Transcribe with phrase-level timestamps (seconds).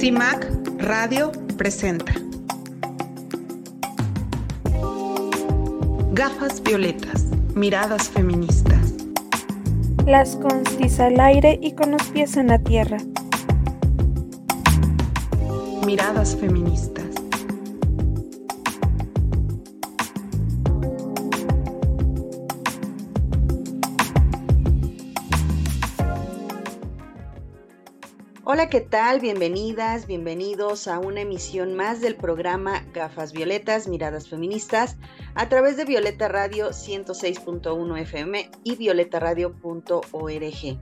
[0.00, 0.46] CIMAC
[0.78, 2.14] Radio presenta
[6.12, 8.94] Gafas violetas, miradas feministas.
[10.06, 12.96] Las constis al aire y con los pies en la tierra.
[15.84, 16.99] Miradas feministas.
[28.60, 29.20] Hola, ¿qué tal?
[29.20, 34.98] Bienvenidas, bienvenidos a una emisión más del programa Gafas Violetas, Miradas Feministas,
[35.34, 40.78] a través de Violeta Radio 106.1 FM y violetaradio.org.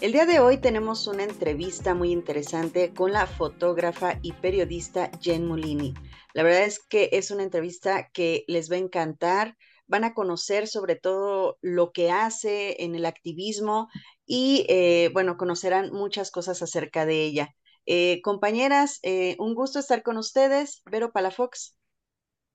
[0.00, 5.46] El día de hoy tenemos una entrevista muy interesante con la fotógrafa y periodista Jen
[5.46, 5.92] Molini.
[6.32, 9.58] La verdad es que es una entrevista que les va a encantar
[9.90, 13.88] van a conocer sobre todo lo que hace en el activismo
[14.24, 17.54] y, eh, bueno, conocerán muchas cosas acerca de ella.
[17.86, 20.82] Eh, compañeras, eh, un gusto estar con ustedes.
[20.90, 21.76] Vero Palafox.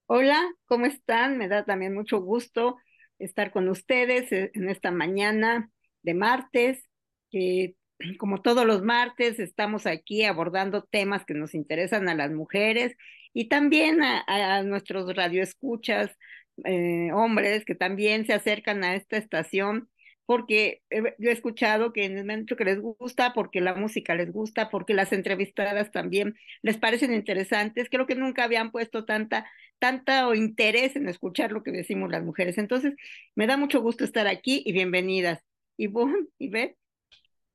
[0.05, 1.37] Hola, ¿cómo están?
[1.37, 2.77] Me da también mucho gusto
[3.19, 5.69] estar con ustedes en esta mañana
[6.03, 6.85] de martes,
[7.31, 7.75] que
[8.17, 12.95] como todos los martes estamos aquí abordando temas que nos interesan a las mujeres
[13.33, 16.15] y también a, a nuestros radioescuchas,
[16.63, 19.89] eh, hombres que también se acercan a esta estación
[20.25, 20.81] porque
[21.19, 24.69] yo he escuchado que en el momento que les gusta, porque la música les gusta,
[24.69, 27.89] porque las entrevistadas también les parecen interesantes.
[27.91, 29.45] Creo que nunca habían puesto tanta,
[29.79, 32.57] tanta interés en escuchar lo que decimos las mujeres.
[32.57, 32.95] Entonces,
[33.35, 35.41] me da mucho gusto estar aquí y bienvenidas.
[35.77, 35.89] Y
[36.39, 36.75] y Beth.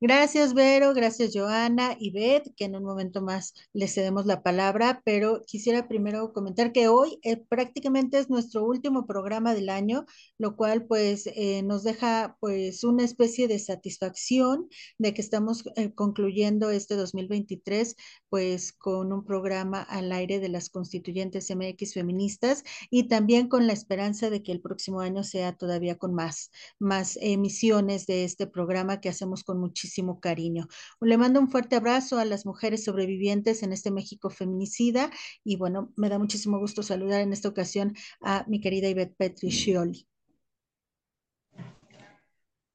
[0.02, 5.02] Gracias, Vero, gracias, Joana y Beth, que en un momento más les cedemos la palabra,
[5.04, 10.06] pero quisiera primero comentar que hoy eh, prácticamente es nuestro último programa del año,
[10.38, 15.92] lo cual pues eh, nos deja pues una especie de satisfacción de que estamos eh,
[15.92, 17.94] concluyendo este 2023
[18.30, 23.74] pues con un programa al aire de las constituyentes MX feministas y también con la
[23.74, 29.00] esperanza de que el próximo año sea todavía con más, más emisiones de este programa
[29.02, 29.58] que hacemos con
[29.90, 30.68] muchísimo cariño.
[31.00, 35.10] Le mando un fuerte abrazo a las mujeres sobrevivientes en este México feminicida
[35.42, 40.06] y bueno, me da muchísimo gusto saludar en esta ocasión a mi querida Ivette Petricioli.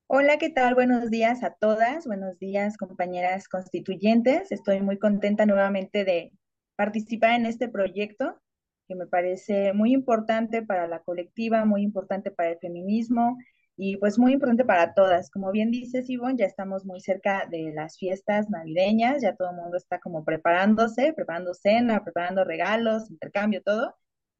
[0.07, 0.75] Hola, ¿qué tal?
[0.75, 4.51] Buenos días a todas, buenos días compañeras constituyentes.
[4.51, 6.33] Estoy muy contenta nuevamente de
[6.75, 8.41] participar en este proyecto
[8.87, 13.37] que me parece muy importante para la colectiva, muy importante para el feminismo
[13.77, 15.29] y pues muy importante para todas.
[15.29, 19.57] Como bien dice Sibon, ya estamos muy cerca de las fiestas navideñas, ya todo el
[19.57, 23.95] mundo está como preparándose, preparando cena, preparando regalos, intercambio, todo.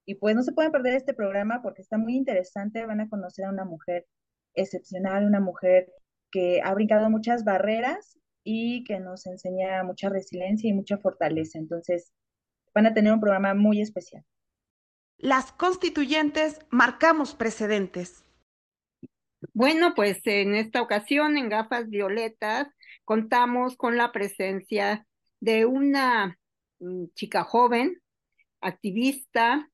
[0.06, 3.46] Y pues no se pueden perder este programa porque está muy interesante, van a conocer
[3.46, 4.06] a una mujer
[4.54, 5.92] excepcional, una mujer
[6.32, 11.58] que ha brincado muchas barreras y que nos enseña mucha resiliencia y mucha fortaleza.
[11.58, 12.14] Entonces,
[12.74, 14.24] van a tener un programa muy especial.
[15.18, 18.25] Las constituyentes marcamos precedentes.
[19.54, 22.68] Bueno, pues en esta ocasión en Gafas Violetas
[23.04, 25.06] contamos con la presencia
[25.40, 26.38] de una
[26.80, 28.02] mm, chica joven,
[28.62, 29.70] activista,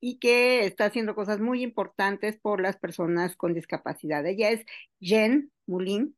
[0.00, 4.24] y que está haciendo cosas muy importantes por las personas con discapacidad.
[4.26, 4.64] Ella es
[5.00, 6.16] Jen Moulin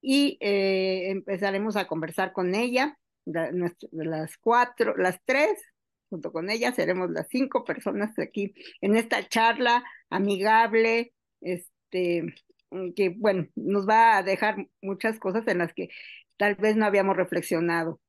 [0.00, 5.60] y eh, empezaremos a conversar con ella, las cuatro, las tres,
[6.08, 13.48] junto con ella seremos las cinco personas aquí en esta charla amigable, este, que bueno,
[13.54, 15.88] nos va a dejar muchas cosas en las que
[16.36, 18.00] tal vez no habíamos reflexionado.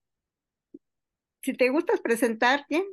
[1.42, 2.84] Si te gustas presentar, Jen.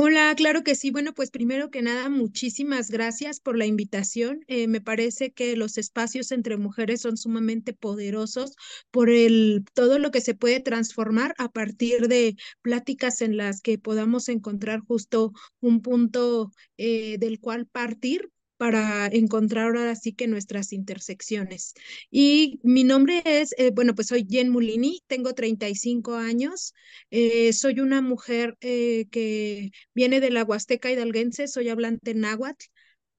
[0.00, 0.92] Hola, claro que sí.
[0.92, 4.44] Bueno, pues primero que nada, muchísimas gracias por la invitación.
[4.46, 8.54] Eh, me parece que los espacios entre mujeres son sumamente poderosos
[8.92, 13.76] por el todo lo que se puede transformar a partir de pláticas en las que
[13.76, 20.72] podamos encontrar justo un punto eh, del cual partir para encontrar ahora sí que nuestras
[20.72, 21.74] intersecciones.
[22.10, 26.74] Y mi nombre es, eh, bueno, pues soy Jen Mulini, tengo 35 años,
[27.10, 32.66] eh, soy una mujer eh, que viene de la Huasteca hidalguense, soy hablante náhuatl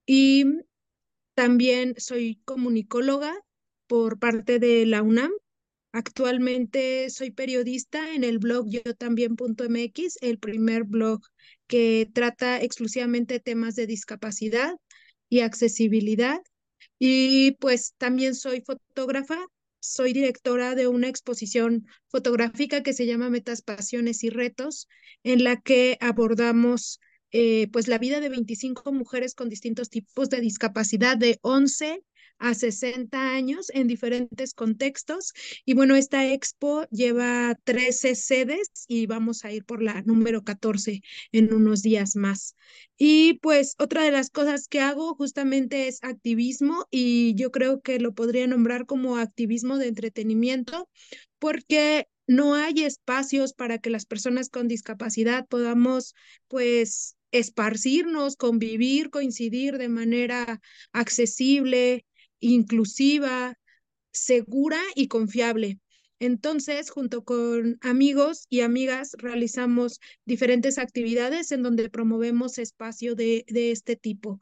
[0.05, 0.45] y
[1.35, 3.33] también soy comunicóloga
[3.87, 5.31] por parte de la UNAM.
[5.91, 11.21] Actualmente soy periodista en el blog yo también.mx, el primer blog
[11.67, 14.75] que trata exclusivamente temas de discapacidad
[15.29, 16.41] y accesibilidad.
[16.97, 19.37] Y pues también soy fotógrafa,
[19.79, 24.87] soy directora de una exposición fotográfica que se llama Metas, Pasiones y Retos,
[25.23, 26.99] en la que abordamos
[27.31, 32.03] eh, pues la vida de 25 mujeres con distintos tipos de discapacidad de 11
[32.39, 35.33] a 60 años en diferentes contextos.
[35.65, 41.01] Y bueno, esta expo lleva 13 sedes y vamos a ir por la número 14
[41.31, 42.55] en unos días más.
[42.97, 47.99] Y pues otra de las cosas que hago justamente es activismo y yo creo que
[47.99, 50.89] lo podría nombrar como activismo de entretenimiento
[51.39, 56.13] porque no hay espacios para que las personas con discapacidad podamos
[56.47, 60.61] pues esparcirnos, convivir, coincidir de manera
[60.91, 62.05] accesible,
[62.39, 63.55] inclusiva,
[64.11, 65.79] segura y confiable.
[66.19, 73.71] Entonces, junto con amigos y amigas, realizamos diferentes actividades en donde promovemos espacio de, de
[73.71, 74.41] este tipo.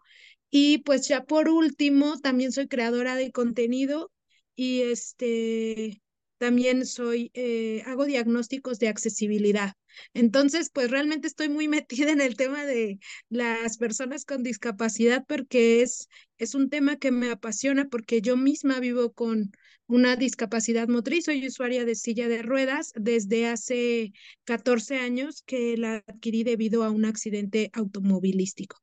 [0.49, 4.11] Y pues ya por último, también soy creadora de contenido
[4.55, 6.01] y este,
[6.37, 9.73] también soy, eh, hago diagnósticos de accesibilidad.
[10.13, 11.67] Entonces, pues realmente estoy muy
[12.07, 12.99] metida en el tema de
[13.29, 16.07] las personas con discapacidad porque es,
[16.37, 19.51] es un tema que me apasiona porque yo misma vivo con
[19.87, 24.11] una discapacidad motriz, soy usuaria de silla de ruedas desde hace
[24.43, 28.77] 14 años que la adquirí debido a un accidente automovilístico.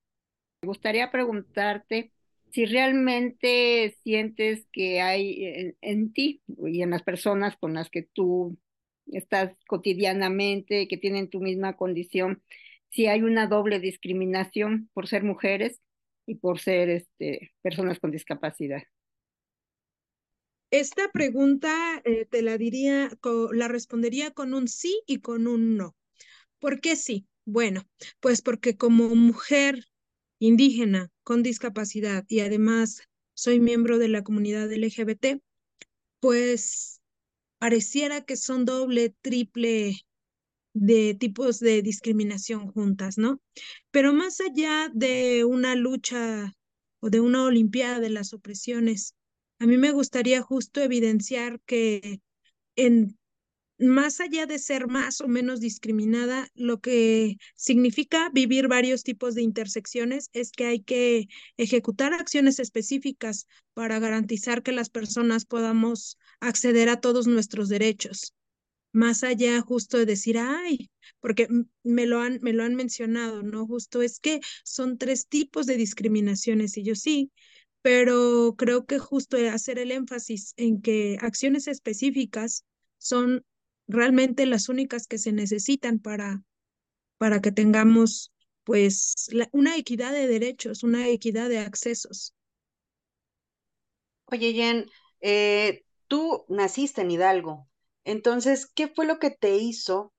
[0.62, 2.13] Me gustaría preguntarte
[2.54, 8.56] si realmente sientes que hay en, ti y en las personas con las que tú
[9.06, 12.44] estás cotidianamente, que tienen tu misma condición,
[12.90, 15.80] si hay una doble discriminación por ser mujeres
[16.26, 18.84] y por ser este, personas con discapacidad.
[20.70, 23.10] Esta pregunta eh, te la diría,
[23.52, 25.96] la respondería con un sí y con un no.
[26.60, 27.26] ¿Por qué sí?
[27.44, 27.82] Bueno,
[28.20, 29.84] pues porque como mujer
[30.38, 33.02] indígena con discapacidad y además
[33.34, 35.40] soy miembro de la comunidad LGBT,
[36.20, 37.00] pues
[37.58, 40.04] pareciera que son doble, triple
[40.74, 43.40] de tipos de discriminación juntas, ¿no?
[43.90, 46.52] Pero más allá de una lucha
[47.00, 49.14] o de una olimpiada de las opresiones,
[49.58, 52.20] a mí me gustaría justo evidenciar que
[52.76, 53.16] en
[53.78, 59.42] más allá de ser más o menos discriminada, lo que significa vivir varios tipos de
[59.42, 66.88] intersecciones es que hay que ejecutar acciones específicas para garantizar que las personas podamos acceder
[66.88, 68.34] a todos nuestros derechos.
[68.92, 71.48] Más allá justo de decir, ay, porque
[71.82, 73.66] me lo han, me lo han mencionado, ¿no?
[73.66, 77.32] Justo es que son tres tipos de discriminaciones y yo sí,
[77.82, 82.64] pero creo que justo hacer el énfasis en que acciones específicas
[82.98, 83.44] son
[83.88, 86.42] realmente las únicas que se necesitan para,
[87.18, 88.32] para que tengamos
[88.64, 89.14] pues
[89.52, 92.34] una equidad de derechos, una equidad de accesos.
[94.26, 94.86] Oye, Jen,
[95.20, 97.68] eh, tú naciste en Hidalgo,
[98.04, 100.12] entonces, ¿qué fue lo que te hizo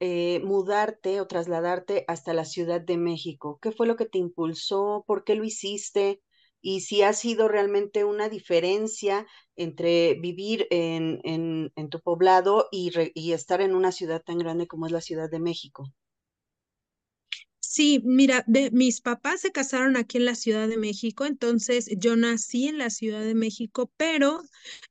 [0.00, 3.60] eh, mudarte o trasladarte hasta la Ciudad de México?
[3.62, 5.04] ¿Qué fue lo que te impulsó?
[5.08, 6.22] ¿Por qué lo hiciste?
[6.64, 13.32] Y si ha sido realmente una diferencia entre vivir en, en, tu poblado y, y
[13.32, 15.92] estar en una ciudad tan grande como es la Ciudad de México.
[17.60, 22.68] Sí, mira, mis papás se casaron aquí en la Ciudad de México, entonces yo nací
[22.68, 24.42] en la Ciudad de México, pero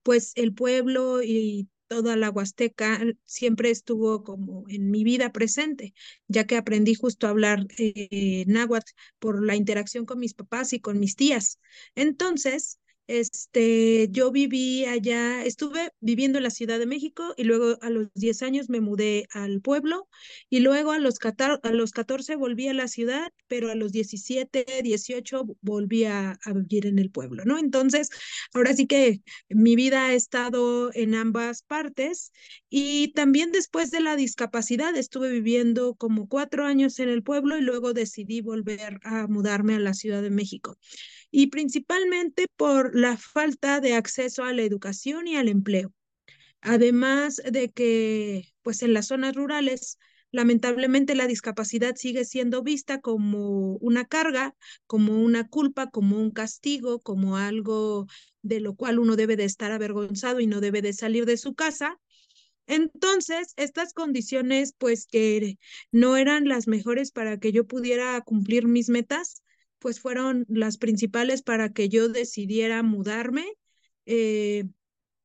[0.04, 5.94] pues el pueblo y toda la Huasteca siempre estuvo como en mi vida presente,
[6.28, 10.80] ya que aprendí justo a hablar eh, náhuatl por la interacción con mis papás y
[10.80, 11.60] con mis tías.
[11.94, 17.90] Entonces, este, yo viví allá, estuve viviendo en la Ciudad de México y luego a
[17.90, 20.08] los 10 años me mudé al pueblo
[20.50, 21.16] y luego a los,
[21.64, 26.54] a los 14 volví a la ciudad, pero a los 17, 18 volví a, a,
[26.54, 27.58] vivir en el pueblo, ¿no?
[27.58, 28.10] Entonces,
[28.54, 32.32] ahora sí que mi vida ha estado en ambas partes
[32.70, 37.62] y también después de la discapacidad estuve viviendo como cuatro años en el pueblo y
[37.62, 40.78] luego decidí volver a mudarme a la Ciudad de México
[41.36, 45.92] y principalmente por la falta de acceso a la educación y al empleo.
[46.62, 49.98] Además de que, pues en las zonas rurales,
[50.30, 57.00] lamentablemente la discapacidad sigue siendo vista como una carga, como una culpa, como un castigo,
[57.00, 58.06] como algo
[58.44, 61.56] de lo cual uno debe de estar avergonzado y no debe de salir de su
[61.56, 62.00] casa.
[62.68, 65.58] Entonces, estas condiciones, pues que
[65.92, 69.43] no eran las mejores para que yo pudiera cumplir mis metas,
[69.84, 73.46] pues fueron las principales para que yo decidiera mudarme
[74.06, 74.64] eh,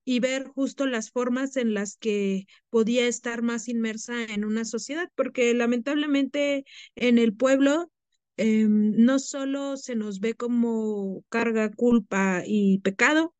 [0.05, 5.09] y ver justo las formas en las que podía estar más inmersa en una sociedad,
[5.15, 6.65] porque lamentablemente
[6.97, 7.88] en el pueblo
[8.37, 13.37] em, no solo se nos ve como carga, culpa y pecado,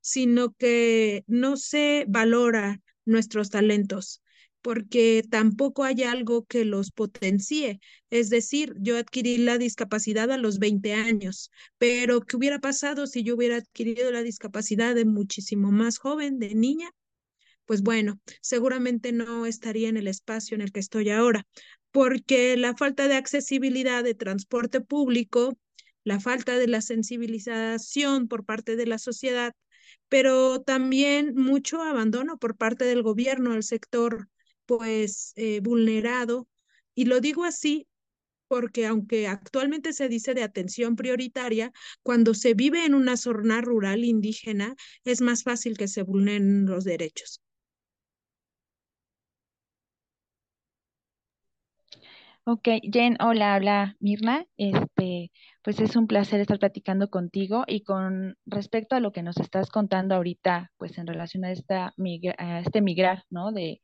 [0.00, 4.22] sino que no se valora nuestros talentos.
[4.64, 7.80] Porque tampoco hay algo que los potencie.
[8.08, 13.22] Es decir, yo adquirí la discapacidad a los 20 años, pero ¿qué hubiera pasado si
[13.22, 16.90] yo hubiera adquirido la discapacidad de muchísimo más joven, de niña?
[17.66, 21.46] Pues bueno, seguramente no estaría en el espacio en el que estoy ahora,
[21.90, 25.58] porque la falta de accesibilidad de transporte público,
[26.04, 29.52] la falta de la sensibilización por parte de la sociedad,
[30.08, 34.28] pero también mucho abandono por parte del gobierno, el sector
[34.66, 36.48] pues eh, vulnerado.
[36.94, 37.88] Y lo digo así
[38.48, 44.04] porque aunque actualmente se dice de atención prioritaria, cuando se vive en una zona rural
[44.04, 47.40] indígena es más fácil que se vulneren los derechos.
[52.46, 54.46] Ok, Jen, hola, habla Mirna.
[54.58, 59.38] Este, pues es un placer estar platicando contigo y con respecto a lo que nos
[59.38, 61.94] estás contando ahorita, pues en relación a esta
[62.38, 63.50] a este migrar, ¿no?
[63.52, 63.80] De,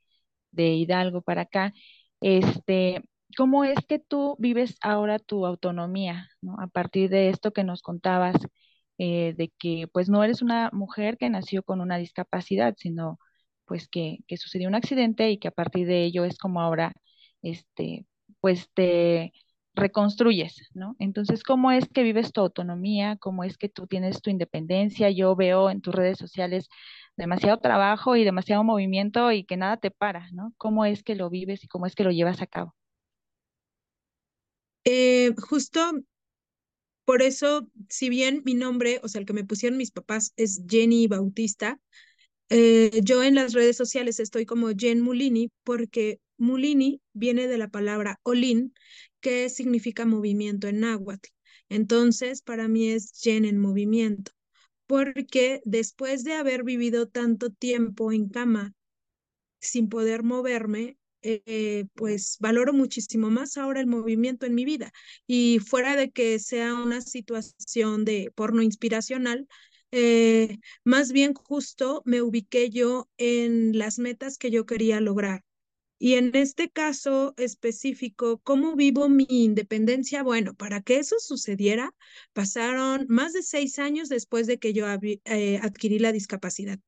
[0.53, 1.73] de Hidalgo para acá,
[2.21, 3.03] este,
[3.37, 6.57] ¿cómo es que tú vives ahora tu autonomía, ¿no?
[6.61, 8.37] A partir de esto que nos contabas,
[8.99, 13.19] eh, de que pues no eres una mujer que nació con una discapacidad, sino
[13.65, 16.93] pues que, que sucedió un accidente y que a partir de ello es como ahora,
[17.43, 18.07] este,
[18.41, 19.33] pues te
[19.75, 20.97] reconstruyes, ¿no?
[20.99, 23.17] Entonces, ¿cómo es que vives tu autonomía?
[23.17, 25.11] ¿Cómo es que tú tienes tu independencia?
[25.11, 26.69] Yo veo en tus redes sociales
[27.17, 30.53] demasiado trabajo y demasiado movimiento y que nada te para, ¿no?
[30.57, 32.75] ¿Cómo es que lo vives y cómo es que lo llevas a cabo?
[34.85, 35.81] Eh, justo
[37.05, 40.63] por eso, si bien mi nombre, o sea, el que me pusieron mis papás es
[40.69, 41.81] Jenny Bautista,
[42.51, 47.69] eh, yo en las redes sociales estoy como Jen Mulini porque Mulini viene de la
[47.69, 48.75] palabra Olin,
[49.21, 51.29] que significa movimiento en náhuatl.
[51.69, 54.33] Entonces, para mí es Jen en movimiento,
[54.87, 58.75] porque después de haber vivido tanto tiempo en cama
[59.61, 64.93] sin poder moverme, eh, pues valoro muchísimo más ahora el movimiento en mi vida.
[65.27, 69.47] Y fuera de que sea una situación de porno inspiracional,
[69.93, 75.43] eh, más bien justo me ubiqué yo en las metas que yo quería lograr.
[76.01, 80.25] Y en este caso específico, ¿cómo vivo mi independencia?
[80.25, 81.95] Bueno, para que eso sucediera,
[82.33, 84.87] pasaron más de seis años después de que yo
[85.27, 86.81] eh, adquirí la discapacidad.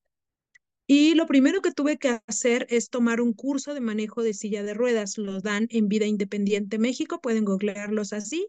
[0.86, 4.62] Y lo primero que tuve que hacer es tomar un curso de manejo de silla
[4.62, 5.16] de ruedas.
[5.16, 8.48] Los dan en Vida Independiente México, pueden googlearlos así,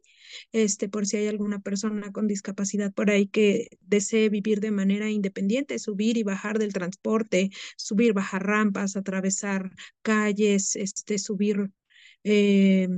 [0.51, 5.09] este, por si hay alguna persona con discapacidad por ahí que desee vivir de manera
[5.09, 9.71] independiente, subir y bajar del transporte, subir, bajar rampas, atravesar
[10.01, 11.69] calles, este, subir
[12.23, 12.89] eh,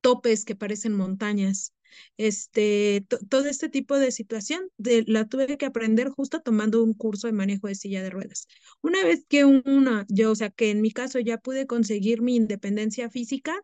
[0.00, 1.74] topes que parecen montañas
[2.16, 7.26] este, todo este tipo de situación de, la tuve que aprender justo tomando un curso
[7.26, 8.46] de manejo de silla de ruedas.
[8.82, 12.36] Una vez que una, yo, o sea, que en mi caso ya pude conseguir mi
[12.36, 13.60] independencia física,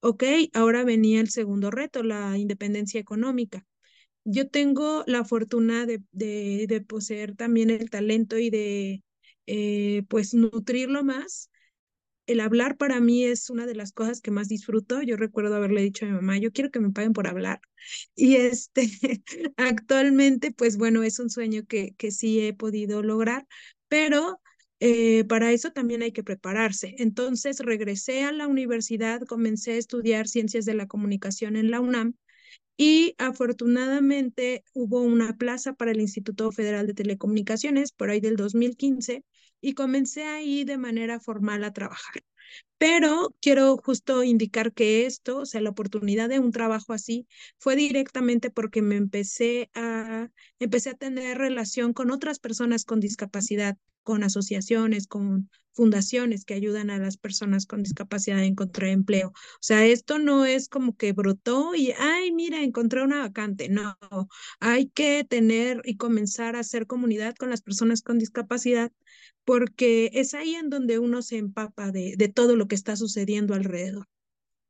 [0.00, 3.66] ok, ahora venía el segundo reto, la independencia económica.
[4.24, 9.02] Yo tengo la fortuna de, de, de poseer también el talento y de,
[9.46, 11.50] eh, pues, nutrirlo más
[12.26, 15.02] el hablar para mí es una de las cosas que más disfruto.
[15.02, 17.60] Yo recuerdo haberle dicho a mi mamá, yo quiero que me paguen por hablar.
[18.16, 18.88] Y este,
[19.58, 23.46] actualmente, pues bueno, es un sueño que, que sí he podido lograr,
[23.88, 24.40] pero
[24.80, 26.94] eh, para eso también hay que prepararse.
[26.98, 32.14] Entonces regresé a la universidad, comencé a estudiar ciencias de la comunicación en la UNAM
[32.76, 39.24] y afortunadamente hubo una plaza para el Instituto Federal de Telecomunicaciones por ahí del 2015
[39.64, 42.22] y comencé ahí de manera formal a trabajar.
[42.78, 47.26] Pero quiero justo indicar que esto, o sea, la oportunidad de un trabajo así,
[47.58, 50.28] fue directamente porque me empecé a,
[50.58, 56.90] empecé a tener relación con otras personas con discapacidad, con asociaciones, con fundaciones que ayudan
[56.90, 59.28] a las personas con discapacidad a encontrar empleo.
[59.30, 63.68] O sea, esto no es como que brotó y, ay, mira, encontré una vacante.
[63.68, 63.96] No,
[64.60, 68.92] hay que tener y comenzar a hacer comunidad con las personas con discapacidad
[69.44, 73.54] porque es ahí en donde uno se empapa de, de todo lo que está sucediendo
[73.54, 74.06] alrededor.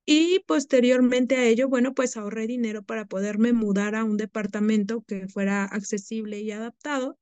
[0.06, 5.28] Y posteriormente a ello, bueno, pues ahorré dinero para poderme mudar a un departamento que
[5.28, 7.18] fuera accesible y adaptado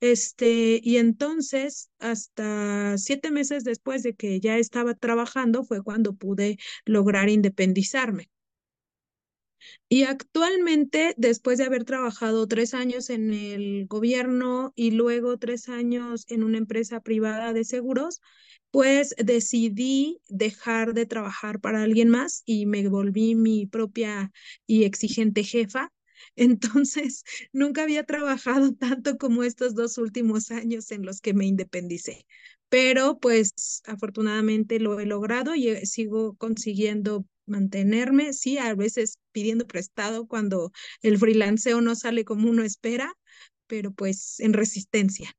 [0.00, 6.58] este, y entonces, hasta siete meses después de que ya estaba trabajando, fue cuando pude
[6.84, 8.30] lograr independizarme.
[9.88, 16.24] Y actualmente, después de haber trabajado tres años en el gobierno y luego tres años
[16.28, 18.20] en una empresa privada de seguros,
[18.70, 24.30] pues decidí dejar de trabajar para alguien más y me volví mi propia
[24.66, 25.90] y exigente jefa
[26.36, 32.26] entonces, nunca había trabajado tanto como estos dos últimos años en los que me independicé.
[32.68, 39.66] pero pues afortunadamente lo he logrado y eh, sigo consiguiendo mantenerme, sí, a veces pidiendo
[39.66, 40.70] prestado cuando
[41.02, 43.12] el freelanceo no sale como uno espera,
[43.66, 45.32] pero pues en resistencia.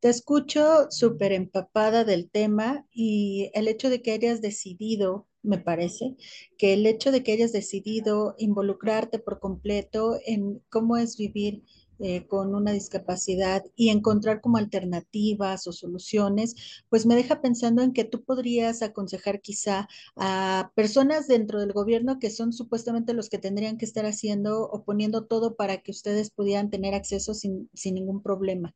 [0.00, 6.16] Te escucho súper empapada del tema y el hecho de que hayas decidido, me parece,
[6.58, 11.62] que el hecho de que hayas decidido involucrarte por completo en cómo es vivir
[11.98, 17.92] eh, con una discapacidad y encontrar como alternativas o soluciones, pues me deja pensando en
[17.92, 23.38] que tú podrías aconsejar quizá a personas dentro del gobierno que son supuestamente los que
[23.38, 27.94] tendrían que estar haciendo o poniendo todo para que ustedes pudieran tener acceso sin, sin
[27.94, 28.74] ningún problema.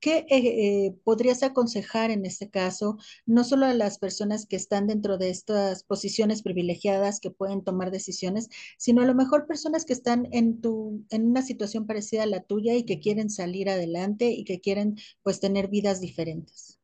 [0.00, 4.86] ¿Qué eh, eh, podrías aconsejar en este caso, no solo a las personas que están
[4.86, 8.48] dentro de estas posiciones privilegiadas que pueden tomar decisiones,
[8.78, 12.42] sino a lo mejor personas que están en, tu, en una situación parecida a la
[12.42, 12.61] tuya?
[12.62, 16.78] Y que quieren salir adelante y que quieren pues tener vidas diferentes?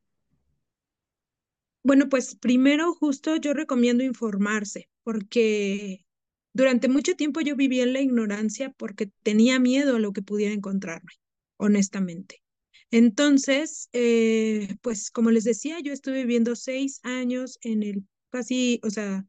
[1.83, 6.05] Bueno, pues primero justo yo recomiendo informarse porque
[6.53, 10.53] durante mucho tiempo yo viví en la ignorancia porque tenía miedo a lo que pudiera
[10.53, 11.13] encontrarme,
[11.57, 12.43] honestamente.
[12.91, 18.89] Entonces, eh, pues como les decía, yo estuve viviendo seis años en el casi, o
[18.89, 19.25] sea,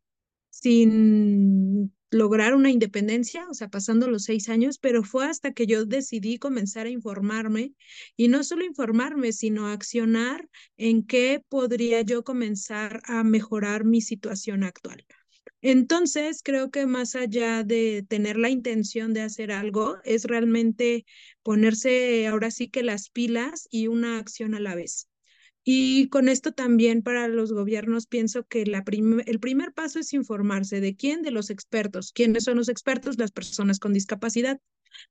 [0.50, 5.84] sin lograr una independencia, o sea, pasando los seis años, pero fue hasta que yo
[5.84, 7.74] decidí comenzar a informarme
[8.16, 14.64] y no solo informarme, sino accionar en qué podría yo comenzar a mejorar mi situación
[14.64, 15.04] actual.
[15.62, 21.06] Entonces, creo que más allá de tener la intención de hacer algo, es realmente
[21.42, 25.09] ponerse ahora sí que las pilas y una acción a la vez.
[25.72, 30.96] Y con esto también para los gobiernos pienso que el primer paso es informarse de
[30.96, 32.10] quién, de los expertos.
[32.12, 33.18] ¿Quiénes son los expertos?
[33.18, 34.58] Las personas con discapacidad.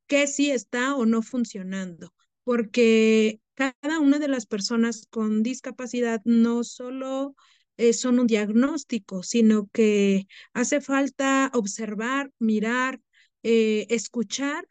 [0.05, 2.13] ¿Qué sí está o no funcionando?
[2.43, 7.35] Porque cada una de las personas con discapacidad no solo
[7.77, 12.99] eh, son un diagnóstico, sino que hace falta observar, mirar,
[13.43, 14.67] eh, escuchar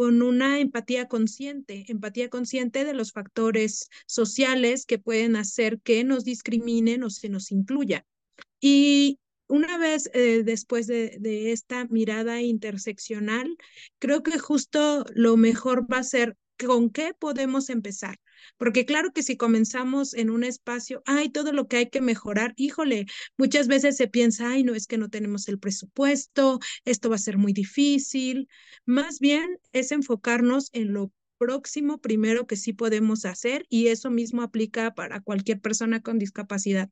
[0.00, 6.24] con una empatía consciente, empatía consciente de los factores sociales que pueden hacer que nos
[6.24, 8.06] discriminen o se nos incluya.
[8.60, 13.58] Y una vez eh, después de, de, esta mirada interseccional,
[13.98, 16.34] creo que justo lo mejor va a ser
[16.66, 18.18] con qué podemos empezar.
[18.56, 22.54] Porque claro que si comenzamos en un espacio, hay todo lo que hay que mejorar,
[22.56, 27.16] híjole, muchas veces se piensa, ay, no, es que no tenemos el presupuesto, esto va
[27.16, 28.48] a ser muy difícil.
[28.86, 34.42] Más bien es enfocarnos en lo próximo primero que sí podemos hacer y eso mismo
[34.42, 36.90] aplica para cualquier persona con discapacidad.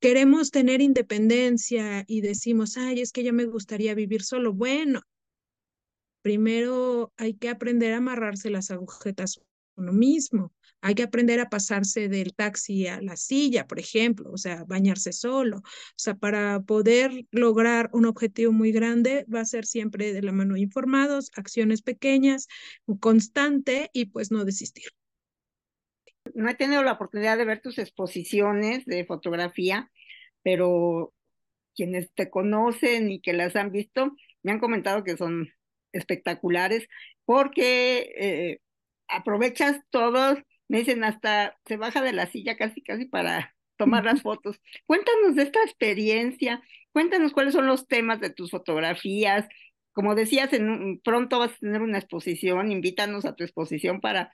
[0.00, 4.52] Queremos tener independencia y decimos, ay, es que yo me gustaría vivir solo.
[4.52, 5.02] Bueno,
[6.22, 9.40] primero hay que aprender a amarrarse las agujetas
[9.76, 10.52] uno mismo.
[10.82, 15.12] Hay que aprender a pasarse del taxi a la silla, por ejemplo, o sea, bañarse
[15.12, 15.58] solo.
[15.58, 15.62] O
[15.96, 20.56] sea, para poder lograr un objetivo muy grande va a ser siempre de la mano
[20.56, 22.46] informados, acciones pequeñas,
[22.98, 24.88] constante y pues no desistir.
[26.34, 29.90] No he tenido la oportunidad de ver tus exposiciones de fotografía,
[30.42, 31.12] pero
[31.74, 35.48] quienes te conocen y que las han visto me han comentado que son
[35.92, 36.88] espectaculares
[37.24, 38.58] porque eh,
[39.08, 44.22] aprovechas todos me dicen hasta se baja de la silla casi casi para tomar las
[44.22, 44.60] fotos.
[44.86, 49.48] Cuéntanos de esta experiencia, cuéntanos cuáles son los temas de tus fotografías.
[49.92, 54.32] Como decías, en pronto vas a tener una exposición, invítanos a tu exposición para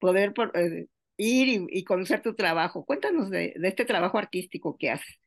[0.00, 0.86] poder eh,
[1.18, 2.84] ir y, conocer tu trabajo.
[2.84, 5.20] Cuéntanos de, de este trabajo artístico que haces.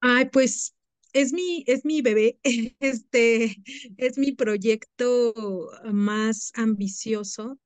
[0.00, 0.76] Ay, pues
[1.12, 2.38] es mi, es mi bebé,
[2.80, 3.56] este,
[3.96, 5.34] es mi proyecto
[5.92, 7.58] más ambicioso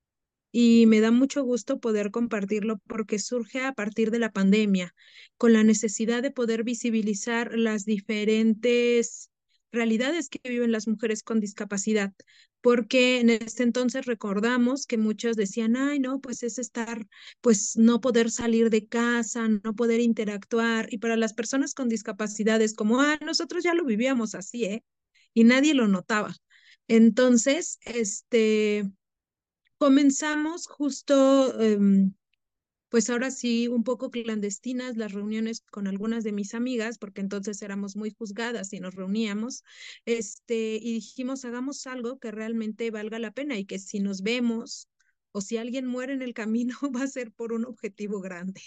[0.53, 4.95] y me da mucho gusto poder compartirlo porque surge a partir de la pandemia,
[5.37, 9.31] con la necesidad de poder visibilizar las diferentes
[9.75, 12.13] realidades que viven las mujeres con discapacidad,
[12.61, 17.07] porque en este entonces recordamos que muchos decían, ay, no, pues es estar,
[17.41, 22.75] pues no poder salir de casa, no poder interactuar, y para las personas con discapacidades
[22.75, 24.85] como, ah, nosotros ya lo vivíamos así, ¿eh?
[25.35, 26.35] Y nadie lo notaba.
[26.89, 28.91] Entonces, este,
[29.79, 32.15] comenzamos justo, em,
[32.89, 37.61] pues ahora sí, un poco clandestinas las reuniones con algunas de mis amigas, porque entonces
[37.63, 39.65] éramos muy juzgadas y nos reuníamos,
[40.05, 44.89] este, y dijimos, hagamos algo que realmente valga la pena y que si nos vemos
[45.33, 48.61] o si alguien muere en el camino va a ser por un objetivo grande.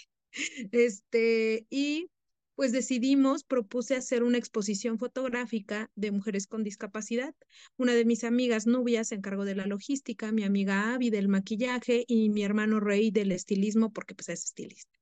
[0.72, 2.10] Este, y
[2.58, 7.32] pues decidimos, propuse hacer una exposición fotográfica de mujeres con discapacidad.
[7.76, 12.04] Una de mis amigas Nubia se encargó de la logística, mi amiga Avi del maquillaje
[12.08, 14.98] y mi hermano Rey del estilismo, porque pues es estilista.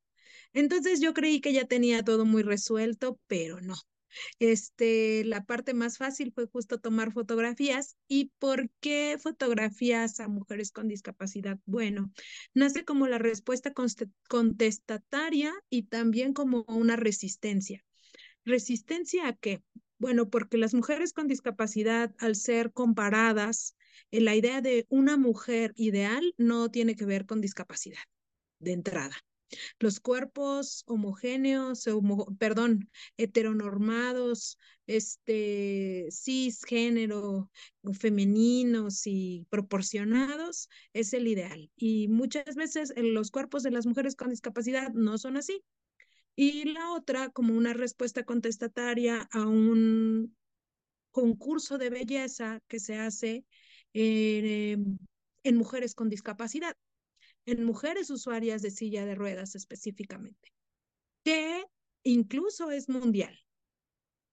[0.53, 3.77] Entonces yo creí que ya tenía todo muy resuelto, pero no.
[4.39, 7.97] Este, la parte más fácil fue justo tomar fotografías.
[8.09, 11.59] ¿Y por qué fotografías a mujeres con discapacidad?
[11.67, 12.13] Bueno,
[12.55, 13.73] nace como la respuesta
[14.29, 17.85] contestataria y también como una resistencia.
[18.45, 19.63] ¿Resistencia a qué?
[19.99, 23.77] Bueno, porque las mujeres con discapacidad, al ser comparadas,
[24.11, 28.03] en la idea de una mujer ideal no tiene que ver con discapacidad
[28.59, 29.17] de entrada.
[29.79, 31.89] Los cuerpos homogéneos,
[32.39, 37.51] perdón, heteronormados, este, cisgénero,
[37.99, 41.71] femeninos y proporcionados es el ideal.
[41.77, 45.63] Y muchas veces los cuerpos de las mujeres con discapacidad no son así.
[46.35, 50.37] Y la otra, como una respuesta contestataria a un
[51.11, 53.45] concurso de belleza que se hace
[53.95, 54.99] en
[55.57, 56.77] mujeres con discapacidad
[57.47, 60.53] en mujeres usuarias de silla de ruedas específicamente,
[61.25, 61.65] que
[62.03, 63.39] incluso es mundial.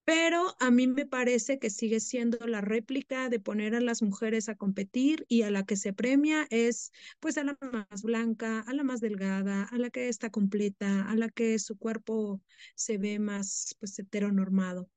[0.04, 4.50] Pero a mí me parece que sigue siendo la réplica de poner a las mujeres
[4.50, 8.74] a competir y a la que se premia es pues a la más blanca, a
[8.74, 12.42] la más delgada, a la que está completa, a la que su cuerpo
[12.74, 14.90] se ve más pues heteronormado.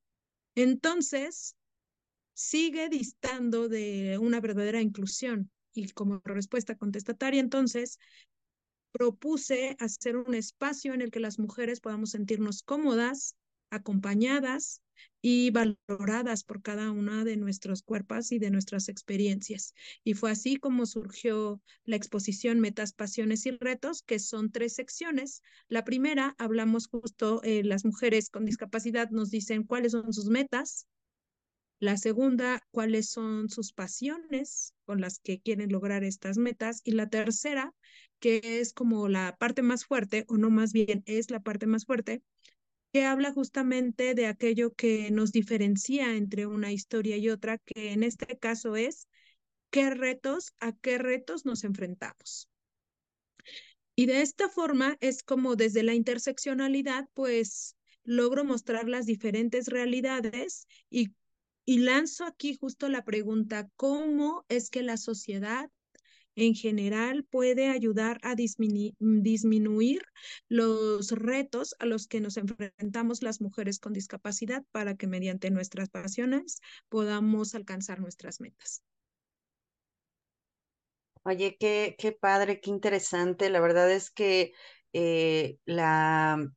[0.56, 1.56] Entonces,
[2.34, 8.00] sigue distando de una verdadera inclusión y como respuesta contestataria, entonces
[8.92, 13.36] propuse hacer un espacio en el que las mujeres podamos sentirnos cómodas,
[13.70, 14.82] acompañadas
[15.22, 19.76] y valoradas por cada una de nuestros cuerpos y de nuestras experiencias.
[20.04, 25.44] Y fue así como surgió la exposición Metas, Pasiones y Retos, que son tres secciones.
[25.68, 30.88] La primera, hablamos justo, eh, las mujeres con discapacidad nos dicen cuáles son sus metas,
[31.80, 36.82] la segunda, cuáles son sus pasiones con las que quieren lograr estas metas.
[36.84, 37.74] Y la tercera,
[38.20, 41.86] que es como la parte más fuerte, o no más bien es la parte más
[41.86, 42.24] fuerte,
[42.94, 48.04] que habla justamente de aquello que nos diferencia entre una historia y otra, que en
[48.04, 49.08] este caso es
[49.70, 52.50] qué retos, a qué retos nos enfrentamos.
[53.96, 60.68] Y de esta forma es como desde la interseccionalidad, pues logro mostrar las diferentes realidades
[60.90, 61.14] y
[61.68, 65.70] y lanzo aquí justo la pregunta, ¿cómo es que la sociedad
[66.36, 70.02] en general puede ayudar a disminuir
[70.48, 75.90] los retos a los que nos enfrentamos las mujeres con discapacidad para que mediante nuestras
[75.90, 78.82] pasiones podamos alcanzar nuestras metas?
[81.24, 83.50] Oye, qué, qué padre, qué interesante.
[83.50, 84.54] La verdad es que
[84.94, 86.50] eh, la,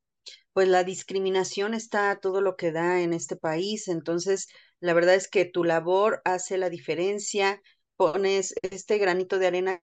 [0.52, 3.88] pues la discriminación está todo lo que da en este país.
[3.88, 4.46] Entonces,
[4.80, 7.62] la verdad es que tu labor hace la diferencia,
[7.96, 9.82] pones este granito de arena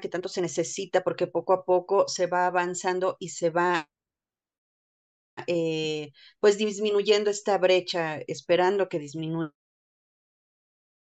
[0.00, 3.88] que tanto se necesita porque poco a poco se va avanzando y se va
[5.46, 9.52] eh, pues disminuyendo esta brecha, esperando que disminuya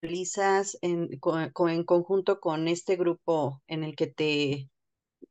[0.02, 4.70] realizas en, en, conjunto con este grupo en el que te,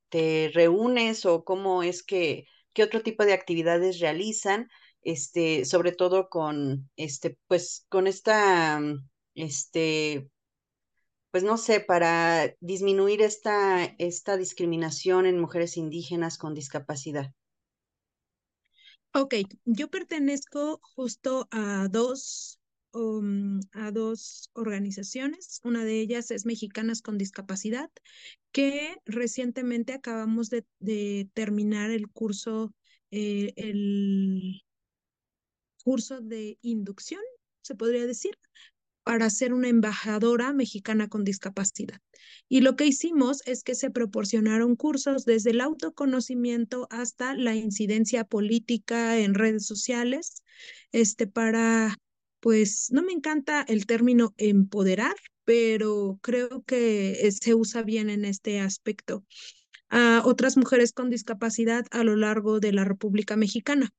[0.09, 4.69] te reúnes o cómo es que, qué otro tipo de actividades realizan
[5.01, 10.29] este, sobre todo con, este, pues, con esta, mm, este,
[11.31, 17.31] pues no sé, para disminuir esta, esta discriminación en mujeres indígenas con discapacidad?
[19.13, 19.35] Ok,
[19.65, 22.59] yo pertenezco justo a dos,
[22.93, 25.59] um, a dos organizaciones.
[25.63, 27.89] Una de ellas es Mexicanas con Discapacidad,
[28.51, 32.73] que recientemente acabamos de, terminar el curso,
[33.11, 34.61] eh, el
[35.83, 37.21] curso de inducción,
[37.61, 38.37] se podría decir,
[39.03, 41.99] para ser una embajadora mexicana con discapacidad.
[42.47, 48.23] Y lo que hicimos es que se proporcionaron cursos desde el autoconocimiento hasta la incidencia
[48.23, 50.43] política en redes sociales,
[50.91, 51.97] este para
[52.39, 58.59] pues no me encanta el término empoderar, pero creo que se usa bien en este
[58.59, 59.25] aspecto
[59.89, 63.89] a otras mujeres con discapacidad a lo largo de la República Mexicana.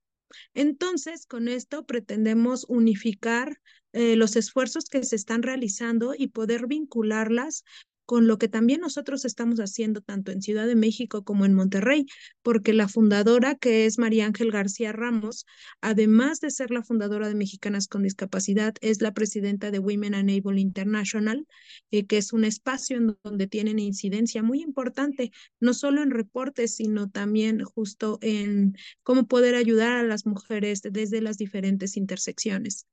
[0.54, 3.60] Entonces, con esto pretendemos unificar
[3.92, 7.64] eh, los esfuerzos que se están realizando y poder vincularlas
[8.10, 12.06] con lo que también nosotros estamos haciendo tanto en Ciudad de México como en Monterrey,
[12.42, 15.46] porque la fundadora, que es María Ángel García Ramos,
[15.80, 20.60] además de ser la fundadora de Mexicanas con Discapacidad, es la presidenta de Women Enable
[20.60, 21.46] International,
[21.92, 26.74] eh, que es un espacio en donde tienen incidencia muy importante, no solo en reportes,
[26.74, 32.88] sino también justo en cómo poder ayudar a las mujeres desde las diferentes intersecciones.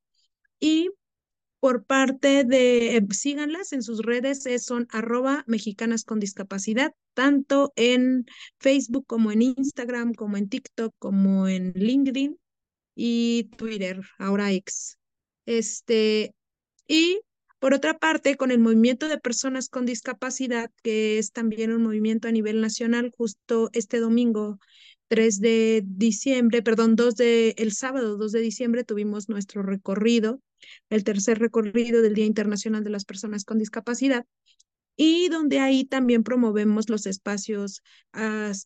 [0.60, 0.90] Y
[1.60, 8.26] por parte de, eh, síganlas en sus redes, son arroba mexicanas con discapacidad, tanto en
[8.58, 12.38] Facebook como en Instagram, como en TikTok, como en LinkedIn
[12.94, 14.98] y Twitter, ahora X.
[15.46, 16.34] Este,
[16.86, 17.20] y
[17.58, 22.28] por otra parte, con el movimiento de personas con discapacidad, que es también un movimiento
[22.28, 24.58] a nivel nacional, justo este domingo
[25.08, 30.40] 3 de diciembre, perdón, 2 de, el sábado 2 de diciembre tuvimos nuestro recorrido,
[30.90, 34.24] el tercer recorrido del Día Internacional de las Personas con Discapacidad,
[34.96, 37.82] y donde ahí también promovemos los espacios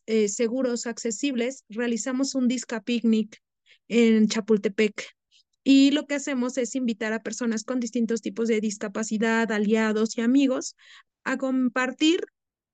[0.07, 1.63] eh, seguros, accesibles.
[1.69, 3.39] Realizamos un Disca Picnic
[3.87, 5.15] en Chapultepec.
[5.63, 10.21] Y lo que hacemos es invitar a personas con distintos tipos de discapacidad, aliados y
[10.21, 10.75] amigos
[11.23, 12.25] a compartir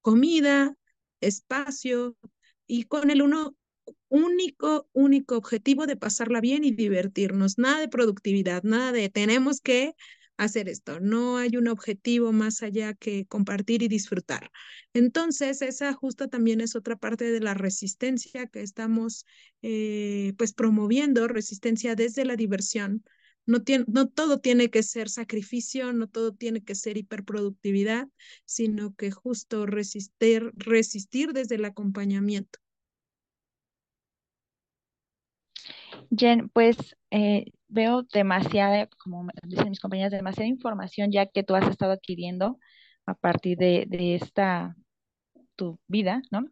[0.02, 0.74] comida,
[1.20, 2.16] espacio
[2.66, 3.56] y con el uno
[4.08, 9.94] único, único objetivo de pasarla bien y divertirnos, nada de productividad, nada de tenemos que
[10.40, 14.52] hacer esto, no hay un objetivo más allá que compartir y disfrutar.
[14.94, 19.26] Entonces, esa justo también es otra parte de la resistencia que estamos
[19.62, 23.04] eh, pues promoviendo, resistencia desde la diversión.
[23.46, 28.08] No, tiene, no todo tiene que ser sacrificio, no todo tiene que ser hiperproductividad,
[28.46, 32.60] sino que justo resistir, resistir desde el acompañamiento.
[36.12, 41.68] Jen, pues eh, veo demasiada, como dicen mis compañeras, demasiada información ya que tú has
[41.70, 42.58] estado adquiriendo
[43.06, 44.76] a partir de, de esta
[45.56, 46.46] tu vida, ¿no?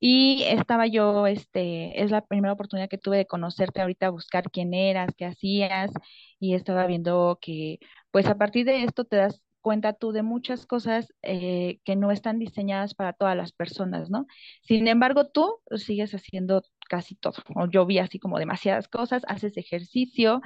[0.00, 4.74] Y estaba yo, este, es la primera oportunidad que tuve de conocerte ahorita, buscar quién
[4.74, 5.90] eras, qué hacías,
[6.38, 7.78] y estaba viendo que,
[8.10, 12.10] pues a partir de esto te das cuenta tú de muchas cosas eh, que no
[12.12, 14.26] están diseñadas para todas las personas, ¿no?
[14.62, 17.34] Sin embargo, tú sigues haciendo casi todo.
[17.54, 20.40] O yo vi así como demasiadas cosas, haces ejercicio,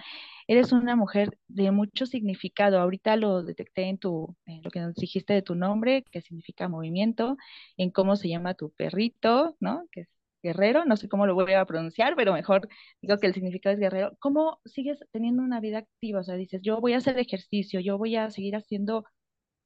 [0.46, 2.80] eres una mujer de mucho significado.
[2.80, 6.68] Ahorita lo detecté en tu, en lo que nos dijiste de tu nombre, que significa
[6.68, 7.36] movimiento,
[7.76, 9.86] en cómo se llama tu perrito, ¿no?
[9.92, 10.08] Que es
[10.42, 12.68] guerrero, no sé cómo lo voy a pronunciar, pero mejor
[13.02, 14.16] digo que el significado es guerrero.
[14.20, 16.20] ¿Cómo sigues teniendo una vida activa?
[16.20, 19.04] O sea, dices, yo voy a hacer ejercicio, yo voy a seguir haciendo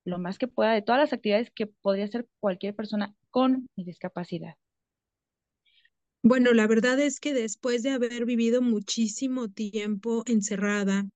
[0.05, 4.57] lo más que pueda de todas las actividades que podría hacer cualquier persona con discapacidad.
[6.23, 11.07] Bueno, la verdad es que después de haber vivido muchísimo tiempo encerrada,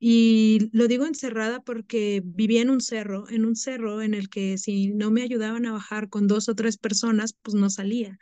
[0.00, 4.58] y lo digo encerrada porque vivía en un cerro, en un cerro en el que
[4.58, 8.18] si no me ayudaban a bajar con dos o tres personas, pues no salía.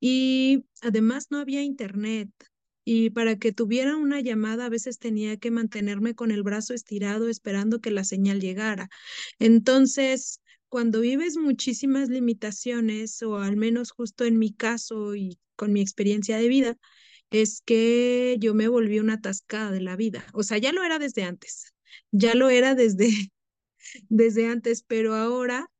[0.00, 2.30] Y además no había internet.
[2.84, 7.28] Y para que tuviera una llamada a veces tenía que mantenerme con el brazo estirado
[7.28, 8.88] esperando que la señal llegara.
[9.38, 15.82] Entonces, cuando vives muchísimas limitaciones, o al menos justo en mi caso y con mi
[15.82, 16.78] experiencia de vida,
[17.30, 20.26] es que yo me volví una atascada de la vida.
[20.34, 21.74] O sea, ya lo era desde antes,
[22.12, 23.10] ya lo era desde,
[24.08, 25.70] desde antes, pero ahora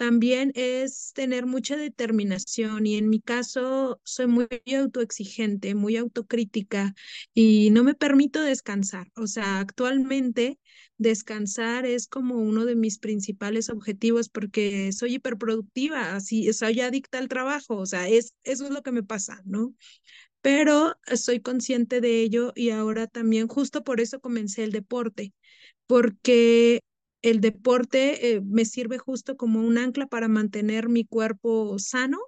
[0.00, 6.94] también es tener mucha determinación y en mi caso soy muy autoexigente, muy autocrítica
[7.34, 9.08] y no me permito descansar.
[9.14, 10.58] O sea, actualmente
[10.96, 17.28] descansar es como uno de mis principales objetivos porque soy hiperproductiva, así soy adicta al
[17.28, 19.74] trabajo, o sea, es, eso es lo que me pasa, ¿no?
[20.40, 25.34] Pero soy consciente de ello y ahora también justo por eso comencé el deporte,
[25.86, 26.80] porque
[27.22, 32.18] el deporte eh, me sirve justo como un ancla para mantener mi cuerpo sano,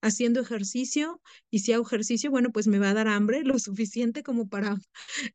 [0.00, 1.20] haciendo ejercicio,
[1.50, 4.76] y si hago ejercicio, bueno, pues me va a dar hambre lo suficiente como para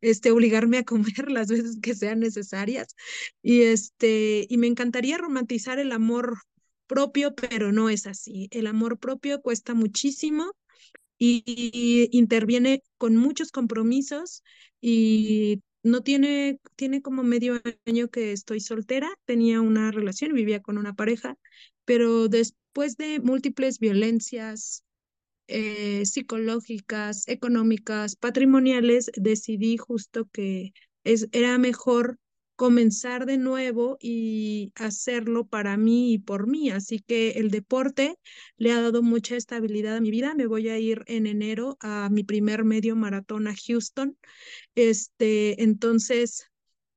[0.01, 2.95] este, obligarme a comer las veces que sean necesarias.
[3.41, 6.37] Y, este, y me encantaría romantizar el amor
[6.87, 8.47] propio, pero no es así.
[8.51, 10.51] El amor propio cuesta muchísimo
[11.17, 14.43] y interviene con muchos compromisos
[14.81, 20.77] y no tiene, tiene como medio año que estoy soltera, tenía una relación, vivía con
[20.77, 21.37] una pareja,
[21.85, 24.83] pero después de múltiples violencias
[25.47, 32.17] eh, psicológicas, económicas, patrimoniales, decidí justo que es, era mejor
[32.55, 36.69] comenzar de nuevo y hacerlo para mí y por mí.
[36.69, 38.17] Así que el deporte
[38.57, 40.35] le ha dado mucha estabilidad a mi vida.
[40.35, 44.17] Me voy a ir en enero a mi primer medio maratón a Houston.
[44.75, 46.47] Este, entonces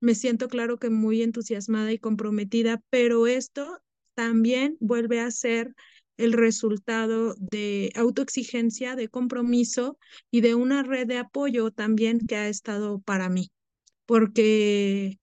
[0.00, 3.78] me siento claro que muy entusiasmada y comprometida, pero esto
[4.14, 5.74] también vuelve a ser
[6.16, 9.98] el resultado de autoexigencia, de compromiso
[10.30, 13.50] y de una red de apoyo también que ha estado para mí,
[14.06, 15.18] porque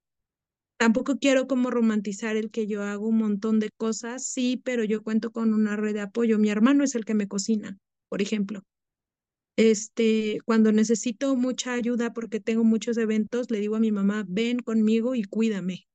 [0.84, 5.02] tampoco quiero como romantizar el que yo hago un montón de cosas, sí, pero yo
[5.02, 6.38] cuento con una red de apoyo.
[6.38, 7.78] Mi hermano es el que me cocina,
[8.10, 8.64] por ejemplo.
[9.56, 14.60] Este, cuando necesito mucha ayuda porque tengo muchos eventos, le digo a mi mamá, ven
[14.60, 15.88] conmigo y cuídame.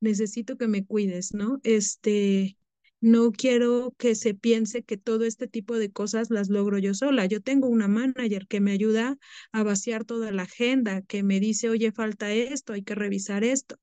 [0.00, 1.58] Necesito que me cuides, ¿no?
[1.62, 2.58] Este,
[3.00, 7.24] no quiero que se piense que todo este tipo de cosas las logro yo sola.
[7.24, 9.16] Yo tengo una manager que me ayuda
[9.52, 13.78] a vaciar toda la agenda, que me dice, oye, falta esto, hay que revisar esto.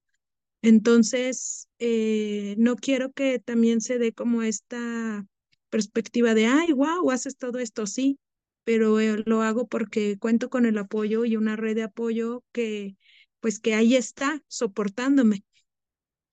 [0.65, 5.23] Entonces, eh, no quiero que también se dé como esta
[5.69, 8.17] perspectiva de, ay, wow, haces todo esto, sí,
[8.63, 12.97] pero eh, lo hago porque cuento con el apoyo y una red de apoyo que,
[13.41, 15.43] pues que ahí está soportándome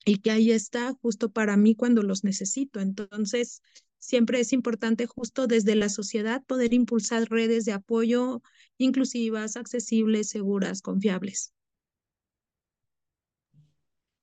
[0.04, 2.80] y que ahí está justo para mí cuando los necesito.
[2.80, 3.62] Entonces,
[3.98, 8.42] siempre es importante justo desde la sociedad poder impulsar redes de apoyo
[8.78, 11.52] inclusivas, accesibles, seguras, confiables.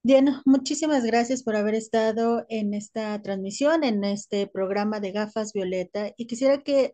[0.01, 6.13] Bien, muchísimas gracias por haber estado en esta transmisión, en este programa de Gafas Violeta.
[6.15, 6.93] Y quisiera que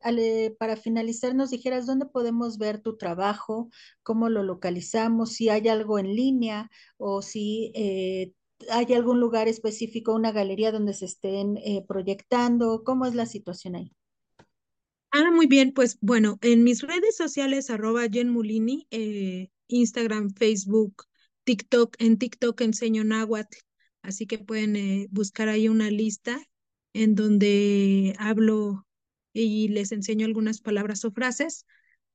[0.57, 3.69] para finalizar nos dijeras dónde podemos ver tu trabajo,
[4.01, 8.33] cómo lo localizamos, si hay algo en línea o si eh,
[8.71, 12.83] hay algún lugar específico, una galería donde se estén eh, proyectando?
[12.83, 13.91] ¿Cómo es la situación ahí?
[15.11, 21.05] Ah, muy bien, pues bueno, en mis redes sociales, arroba Jen Mulini, eh, Instagram, Facebook,
[21.45, 23.57] TikTok, en TikTok enseño náhuatl,
[24.01, 26.39] así que pueden eh, buscar ahí una lista
[26.93, 28.85] en donde hablo
[29.33, 31.65] y les enseño algunas palabras o frases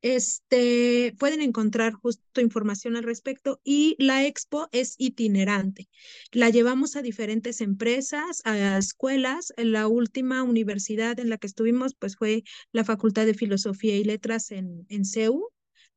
[0.02, 5.88] este, pueden encontrar justo información al respecto y la expo es itinerante.
[6.32, 9.52] La llevamos a diferentes empresas, a escuelas.
[9.56, 14.50] La última universidad en la que estuvimos pues fue la Facultad de Filosofía y Letras
[14.50, 15.50] en, en CEU.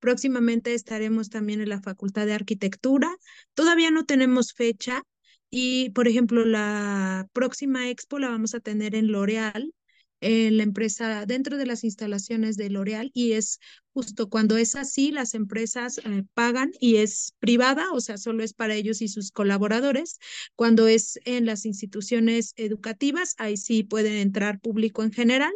[0.04, 3.16] Próximamente estaremos también en la Facultad de Arquitectura.
[3.54, 5.02] Todavía no tenemos fecha
[5.50, 9.74] y, por ejemplo, la próxima expo la vamos a tener en L'Oreal
[10.20, 13.62] en la empresa dentro de las instalaciones de L'Oreal y es
[13.94, 18.54] justo cuando es así, las empresas eh, pagan y es privada, o sea, solo es
[18.54, 20.20] para ellos y sus colaboradores.
[20.58, 25.54] Cuando es en las instituciones educativas, ahí sí pueden entrar público en general.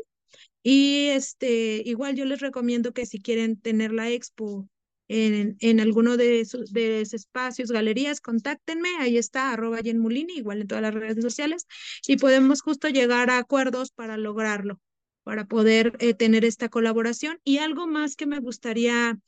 [0.63, 4.67] Y este, igual yo les recomiendo que si quieren tener la expo
[5.07, 10.61] en, en alguno de esos, de espacios, galerías, contáctenme, ahí está, arroba Jen Mulini, igual
[10.61, 11.67] en todas las redes sociales,
[12.07, 14.79] y podemos justo llegar a acuerdos para lograrlo
[15.27, 17.41] para poder eh, tener esta colaboración.
[17.43, 19.19] Y algo más que me gustaría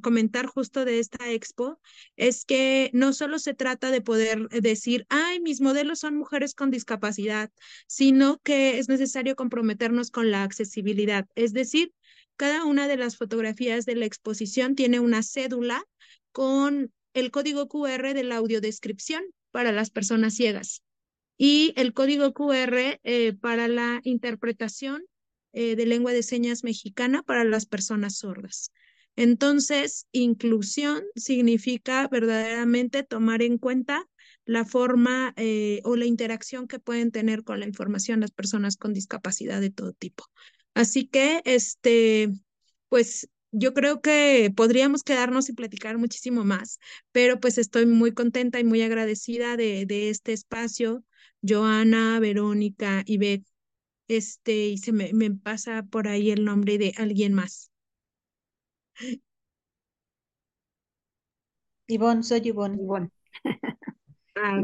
[0.00, 1.78] comentar justo de esta expo
[2.16, 6.70] es que no solo se trata de poder decir, ay, mis modelos son mujeres con
[6.70, 7.50] discapacidad,
[7.86, 11.26] sino que es necesario comprometernos con la accesibilidad.
[11.34, 11.92] Es decir,
[12.36, 15.84] cada una de las fotografías de la exposición tiene una cédula
[16.32, 20.83] con el código QR de la audiodescripción para las personas ciegas
[21.36, 25.04] y el código QR eh, para la interpretación
[25.52, 28.72] eh, de lengua de señas mexicana para las personas sordas.
[29.16, 34.08] Entonces, inclusión significa verdaderamente tomar en cuenta
[34.44, 38.92] la forma eh, o la interacción que pueden tener con la información las personas con
[38.92, 40.24] discapacidad de todo tipo.
[40.74, 42.30] Así que, este,
[42.88, 46.80] pues yo creo que podríamos quedarnos y platicar muchísimo más,
[47.12, 51.04] pero pues estoy muy contenta y muy agradecida de, de este espacio.
[51.46, 53.46] Joana, Verónica y Beth,
[54.08, 57.70] este, y se me, me pasa por ahí el nombre de alguien más.
[61.88, 62.76] Ivonne, soy Ivonne.
[62.82, 63.10] Ivonne.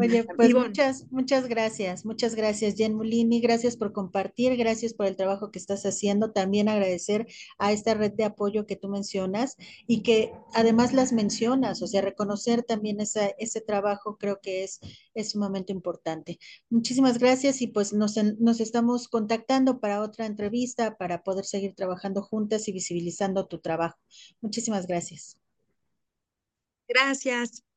[0.00, 5.14] Oye, pues muchas, muchas gracias, muchas gracias, Jen Mulini, gracias por compartir, gracias por el
[5.14, 9.56] trabajo que estás haciendo, también agradecer a esta red de apoyo que tú mencionas
[9.86, 14.80] y que además las mencionas, o sea, reconocer también esa, ese trabajo creo que es,
[15.14, 16.40] es sumamente importante.
[16.68, 22.22] Muchísimas gracias y pues nos, nos estamos contactando para otra entrevista para poder seguir trabajando
[22.22, 23.98] juntas y visibilizando tu trabajo.
[24.40, 25.38] Muchísimas gracias.
[26.88, 27.69] Gracias.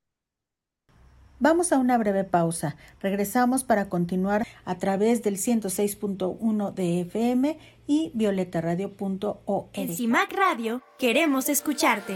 [1.43, 2.77] Vamos a una breve pausa.
[3.01, 9.67] Regresamos para continuar a través del 106.1 de FM y violetaradio.org.
[9.73, 12.15] En CIMAC Radio queremos escucharte.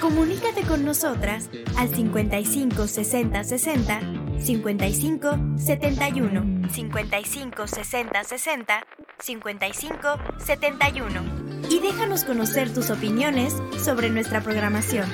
[0.00, 4.00] Comunícate con nosotras al 55 60 60
[4.38, 8.86] 55 71 55 60 60
[9.18, 11.22] 55 71
[11.68, 15.08] y déjanos conocer tus opiniones sobre nuestra programación.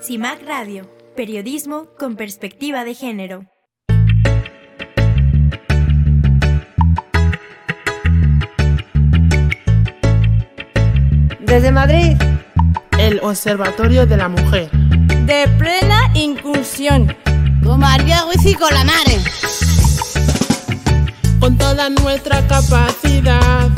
[0.00, 3.46] CIMAC Radio Periodismo con perspectiva de género.
[11.40, 12.16] Desde Madrid,
[13.00, 14.70] el Observatorio de la Mujer.
[14.70, 17.12] De plena incursión.
[17.64, 19.24] Con María Ruiz y Colanares.
[21.40, 23.68] Con toda nuestra capacidad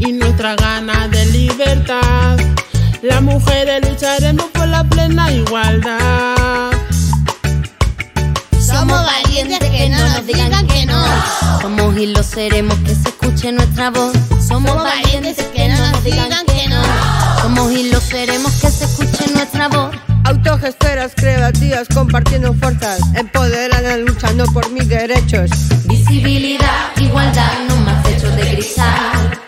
[0.00, 2.36] y nuestra gana de libertad,
[3.00, 6.69] las mujeres lucharemos por la plena igualdad.
[8.80, 11.04] Somos valientes que no nos digan que no.
[11.60, 14.12] Somos y lo seremos que se escuche nuestra voz.
[14.48, 16.82] Somos valientes que no nos digan que no.
[17.42, 19.94] Somos y lo seremos que se escuche nuestra voz.
[20.24, 25.50] Autogestoras creativas compartiendo fuerzas, empoderadas luchando por mis derechos.
[25.84, 29.40] Visibilidad, igualdad, no más hechos de cristal.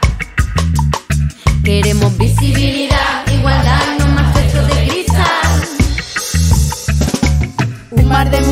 [1.65, 5.63] Queremos visibilidad, igualdad, no más hechos de cristal.
[7.93, 8.52] Un mar de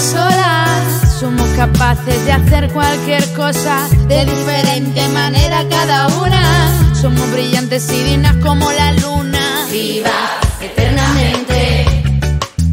[0.00, 1.18] solas.
[1.20, 6.94] Somos capaces de hacer cualquier cosa de diferente manera cada una.
[6.94, 9.66] Somos brillantes y dignas como la luna.
[9.70, 11.86] Viva eternamente.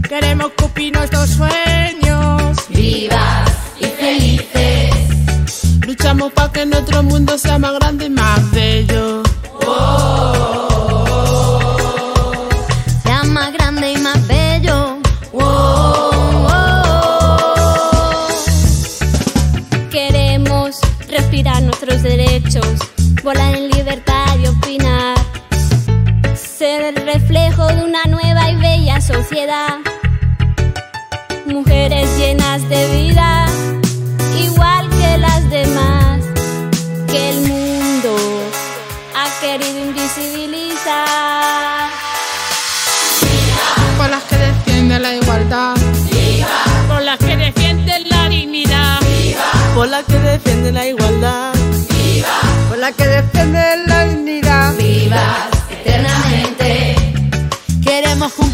[0.08, 2.58] Queremos cumplir nuestros sueños.
[2.70, 3.50] Vivas
[3.80, 4.94] y felices.
[5.86, 9.25] Luchamos para que nuestro mundo sea más grande y más bello.
[29.36, 29.80] Sociedad.
[31.46, 33.46] Mujeres llenas de vida,
[34.42, 36.22] igual que las demás,
[37.08, 38.16] que el mundo
[39.14, 41.90] ha querido invisibilizar.
[43.98, 45.76] Por las que defienden la igualdad.
[46.88, 49.00] Por las que defienden la dignidad.
[49.76, 51.54] Por la que defiende la igualdad.
[52.70, 53.85] Por la que defiende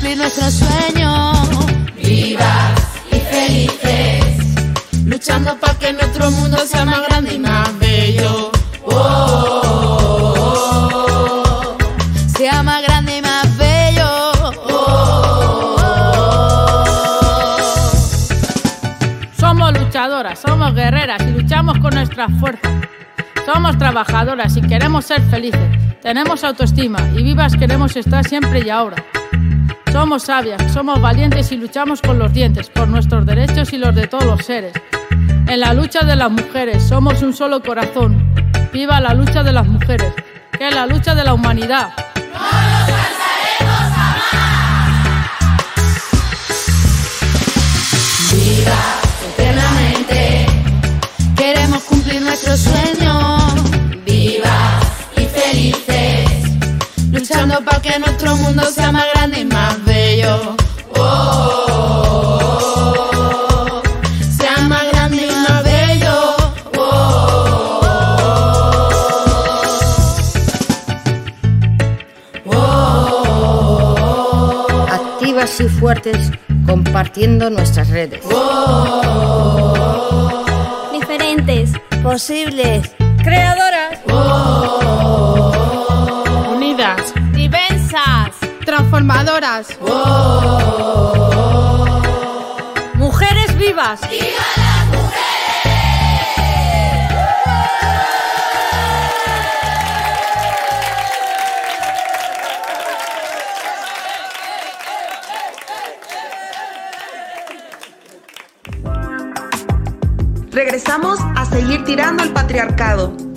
[0.01, 1.37] cumplir nuestros sueños.
[1.95, 2.81] Vivas
[3.11, 4.65] y felices.
[5.05, 8.51] Luchando para que nuestro mundo sea más grande y más bello.
[12.35, 14.31] Sea más grande y más bello.
[19.39, 22.71] Somos luchadoras, somos guerreras y luchamos con nuestras fuerzas.
[23.45, 25.61] Somos trabajadoras y queremos ser felices.
[26.01, 29.03] Tenemos autoestima y vivas queremos estar siempre y ahora.
[29.91, 34.07] Somos sabias, somos valientes y luchamos con los dientes por nuestros derechos y los de
[34.07, 34.73] todos los seres.
[35.47, 38.33] En la lucha de las mujeres somos un solo corazón.
[38.71, 40.13] Viva la lucha de las mujeres,
[40.57, 41.91] que es la lucha de la humanidad.
[48.63, 49.00] eternamente.
[57.51, 60.55] Luchando para que nuestro mundo sea más grande y más bello.
[64.37, 66.35] Sea más grande y más bello.
[74.89, 76.31] Activas y fuertes
[76.65, 78.23] compartiendo nuestras redes.
[80.93, 81.71] Diferentes,
[82.01, 82.91] posibles,
[83.23, 83.70] creadoras,
[92.95, 93.99] mujeres vivas.
[110.51, 113.30] Regresamos a seguir tirando el patriarcado.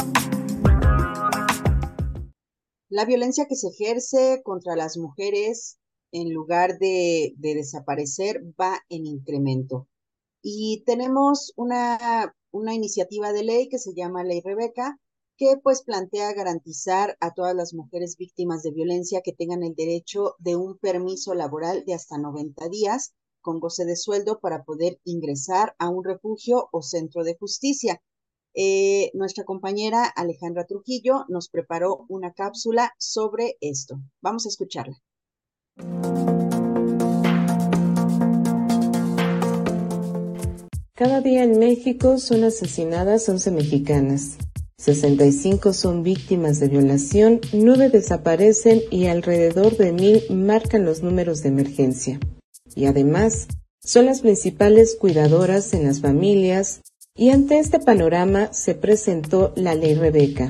[2.95, 5.78] La violencia que se ejerce contra las mujeres
[6.12, 9.88] en lugar de, de desaparecer va en incremento.
[10.40, 15.01] Y tenemos una, una iniciativa de ley que se llama Ley Rebeca,
[15.36, 20.36] que pues plantea garantizar a todas las mujeres víctimas de violencia que tengan el derecho
[20.38, 25.74] de un permiso laboral de hasta 90 días con goce de sueldo para poder ingresar
[25.80, 28.01] a un refugio o centro de justicia.
[28.55, 33.96] Eh, nuestra compañera Alejandra Trujillo nos preparó una cápsula sobre esto.
[34.22, 34.96] Vamos a escucharla.
[40.96, 44.36] Cada día en México son asesinadas 11 mexicanas.
[44.78, 51.48] 65 son víctimas de violación, 9 desaparecen y alrededor de 1000 marcan los números de
[51.48, 52.20] emergencia.
[52.76, 53.48] Y además,
[53.80, 56.80] son las principales cuidadoras en las familias
[57.16, 60.48] y ante este panorama se presentó la Ley Rebeca.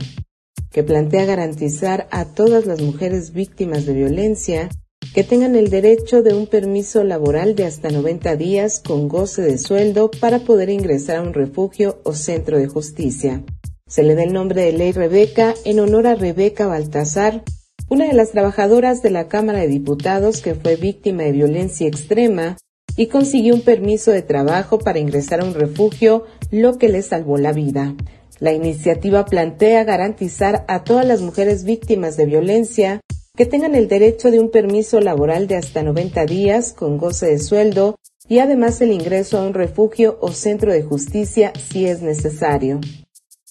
[0.70, 4.68] que plantea garantizar a todas las mujeres víctimas de violencia
[5.14, 9.58] que tengan el derecho de un permiso laboral de hasta 90 días con goce de
[9.58, 13.44] sueldo para poder ingresar a un refugio o centro de justicia.
[13.86, 17.44] Se le da el nombre de Ley Rebeca en honor a Rebeca Baltasar,
[17.88, 22.56] una de las trabajadoras de la Cámara de Diputados que fue víctima de violencia extrema
[22.96, 27.38] y consiguió un permiso de trabajo para ingresar a un refugio, lo que le salvó
[27.38, 27.94] la vida.
[28.40, 33.00] La iniciativa plantea garantizar a todas las mujeres víctimas de violencia
[33.36, 37.38] que tengan el derecho de un permiso laboral de hasta 90 días con goce de
[37.38, 37.96] sueldo
[38.28, 42.80] y además el ingreso a un refugio o centro de justicia si es necesario.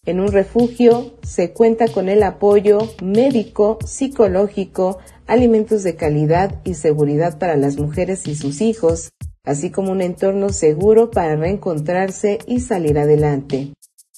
[0.05, 7.39] En un refugio se cuenta con el apoyo médico, psicológico, alimentos de calidad y seguridad
[7.39, 9.11] para las mujeres y sus hijos,
[9.43, 13.73] así como un entorno seguro para reencontrarse y salir adelante.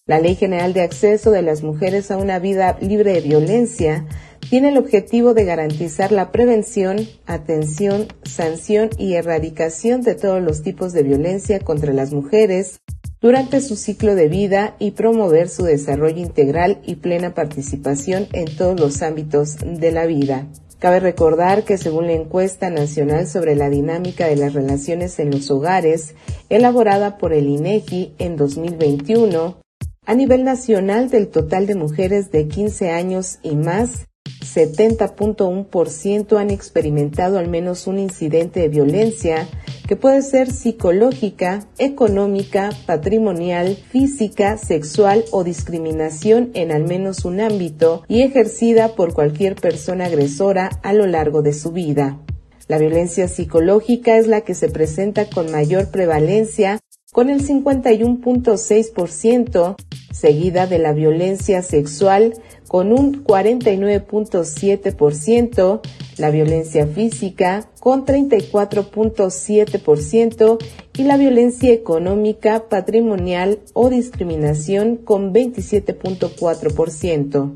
[0.06, 4.06] La Ley General de Acceso de las Mujeres a una Vida Libre de Violencia
[4.50, 10.94] tiene el objetivo de garantizar la prevención, atención, sanción y erradicación de todos los tipos
[10.94, 12.82] de violencia contra las mujeres
[13.20, 18.80] durante su ciclo de vida y promover su desarrollo integral y plena participación en todos
[18.80, 20.48] los ámbitos de la vida.
[20.80, 25.50] Cabe recordar que según la encuesta nacional sobre la dinámica de las relaciones en los
[25.50, 26.16] hogares,
[26.50, 29.58] elaborada por el INEGI en 2021,
[30.06, 34.08] a nivel nacional del total de mujeres de 15 años y más,
[34.42, 39.48] 70.1% han experimentado al menos un incidente de violencia
[39.88, 48.04] que puede ser psicológica, económica, patrimonial, física, sexual o discriminación en al menos un ámbito
[48.08, 52.20] y ejercida por cualquier persona agresora a lo largo de su vida.
[52.68, 56.80] La violencia psicológica es la que se presenta con mayor prevalencia
[57.12, 59.76] con el 51.6%,
[60.12, 62.34] seguida de la violencia sexual
[62.68, 65.82] con un 49.7%,
[66.18, 70.58] la violencia física con 34.7%
[70.98, 77.52] y la violencia económica, patrimonial o discriminación con 27.4%.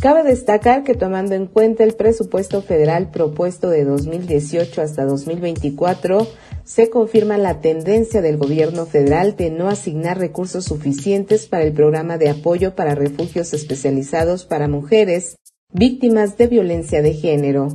[0.00, 6.26] Cabe destacar que tomando en cuenta el presupuesto federal propuesto de 2018 hasta 2024,
[6.64, 12.18] se confirma la tendencia del gobierno federal de no asignar recursos suficientes para el programa
[12.18, 15.36] de apoyo para refugios especializados para mujeres
[15.74, 17.68] víctimas de violencia de género,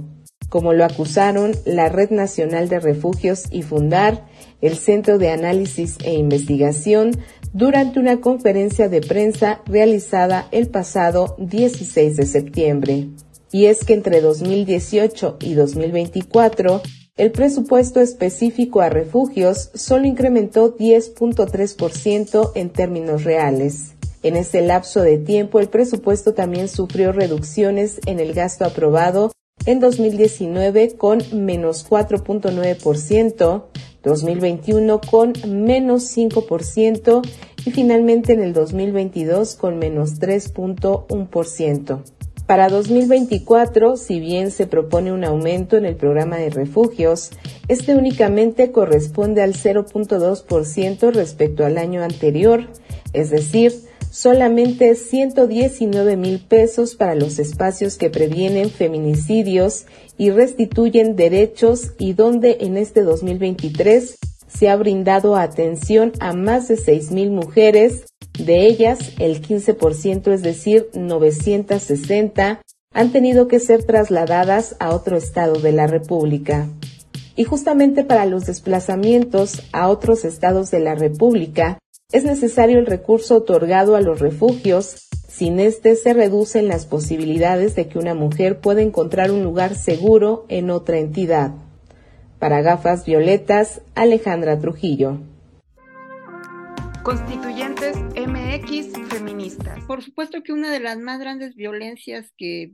[0.47, 4.25] como lo acusaron la Red Nacional de Refugios y Fundar,
[4.61, 7.11] el Centro de Análisis e Investigación,
[7.53, 13.09] durante una conferencia de prensa realizada el pasado 16 de septiembre.
[13.51, 16.81] Y es que entre 2018 y 2024,
[17.17, 23.95] el presupuesto específico a refugios solo incrementó 10.3% en términos reales.
[24.22, 29.32] En ese lapso de tiempo, el presupuesto también sufrió reducciones en el gasto aprobado
[29.65, 33.63] en 2019 con menos 4.9%,
[34.03, 37.22] 2021 con menos 5%
[37.65, 42.03] y finalmente en el 2022 con menos 3.1%.
[42.45, 47.30] Para 2024, si bien se propone un aumento en el programa de refugios,
[47.67, 52.65] este únicamente corresponde al 0.2% respecto al año anterior,
[53.13, 53.88] es decir,
[54.20, 59.86] solamente 119 mil pesos para los espacios que previenen feminicidios
[60.17, 66.76] y restituyen derechos y donde en este 2023 se ha brindado atención a más de
[66.76, 68.07] 6 mil mujeres
[68.38, 72.61] de ellas, el 15%, es decir, 960,
[72.93, 76.67] han tenido que ser trasladadas a otro estado de la República.
[77.38, 81.80] Y justamente para los desplazamientos a otros estados de la República,
[82.12, 85.10] es necesario el recurso otorgado a los refugios.
[85.28, 90.45] Sin este se reducen las posibilidades de que una mujer pueda encontrar un lugar seguro
[90.49, 91.51] en otra entidad.
[92.39, 95.20] Para gafas violetas, Alejandra Trujillo.
[97.03, 99.84] Constituyentes MX feministas.
[99.86, 102.72] Por supuesto que una de las más grandes violencias que,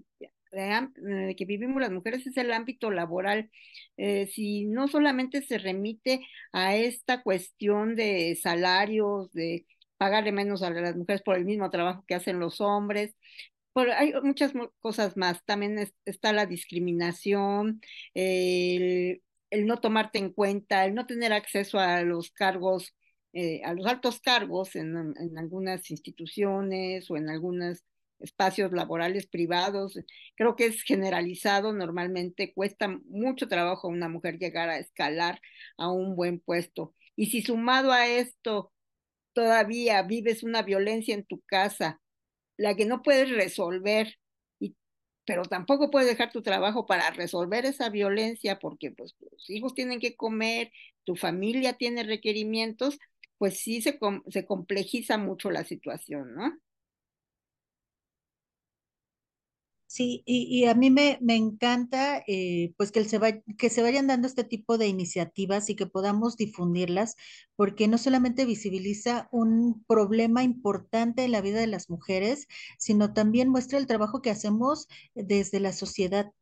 [0.54, 3.50] eh, que vivimos las mujeres es el ámbito laboral.
[3.98, 6.22] Eh, si no solamente se remite
[6.52, 9.66] a esta cuestión de salarios, de
[9.98, 13.16] pagarle menos a las mujeres por el mismo trabajo que hacen los hombres,
[13.98, 15.44] hay muchas cosas más.
[15.46, 17.82] También está la discriminación,
[18.14, 19.22] el,
[19.52, 22.94] no tomarte en cuenta, el no tener acceso a los cargos
[23.34, 27.84] eh, a los altos cargos en, en, algunas instituciones o en algunos
[28.20, 30.00] espacios laborales privados.
[30.36, 35.42] Creo que es generalizado, normalmente cuesta mucho trabajo a una mujer llegar a escalar
[35.78, 36.94] a un buen puesto.
[37.16, 38.72] Y si sumado a esto
[39.34, 42.02] todavía vives una violencia en tu casa
[42.58, 44.16] la que no puedes resolver,
[44.60, 44.76] y,
[45.26, 50.00] pero tampoco puedes dejar tu trabajo para resolver esa violencia porque pues tus hijos tienen
[50.00, 50.72] que comer,
[51.04, 53.00] tu familia tiene requerimientos,
[53.38, 54.00] pues sí se,
[54.30, 56.58] se complejiza mucho la situación, ¿no?
[59.96, 63.18] Sí, y, a mí me, encanta eh, pues que se,
[63.58, 67.16] que se vayan dando este tipo de iniciativas y que podamos difundirlas,
[67.56, 73.48] porque no solamente visibiliza un problema importante en la vida de las mujeres, sino también
[73.48, 76.34] muestra el trabajo que hacemos desde la sociedad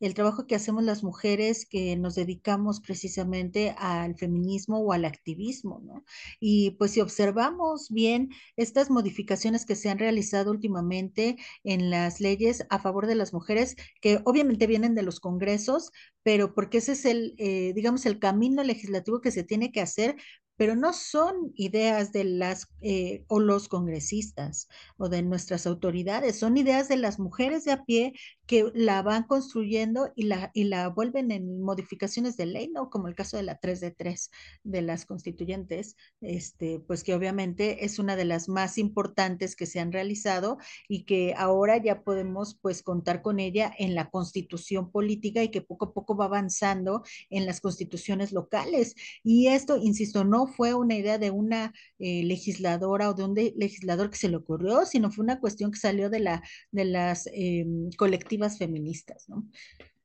[0.00, 5.80] el trabajo que hacemos las mujeres que nos dedicamos precisamente al feminismo o al activismo,
[5.84, 6.04] ¿no?
[6.40, 12.66] Y pues si observamos bien estas modificaciones que se han realizado últimamente en las leyes
[12.70, 15.90] a favor de las mujeres, que obviamente vienen de los congresos,
[16.22, 20.16] pero porque ese es el, eh, digamos, el camino legislativo que se tiene que hacer
[20.58, 26.58] pero no son ideas de las eh, o los congresistas o de nuestras autoridades, son
[26.58, 28.12] ideas de las mujeres de a pie
[28.46, 32.90] que la van construyendo y la, y la vuelven en modificaciones de ley, ¿no?
[32.90, 34.30] Como el caso de la 3 de 3
[34.64, 39.80] de las constituyentes, este, pues que obviamente es una de las más importantes que se
[39.80, 45.42] han realizado y que ahora ya podemos pues contar con ella en la constitución política
[45.42, 48.94] y que poco a poco va avanzando en las constituciones locales.
[49.22, 54.10] Y esto, insisto, no fue una idea de una eh, legisladora o de un legislador
[54.10, 56.42] que se le ocurrió, sino fue una cuestión que salió de, la,
[56.72, 59.46] de las em, colectivas feministas, ¿no?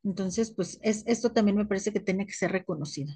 [0.03, 3.13] Entonces, pues es, esto también me parece que tiene que ser reconocido.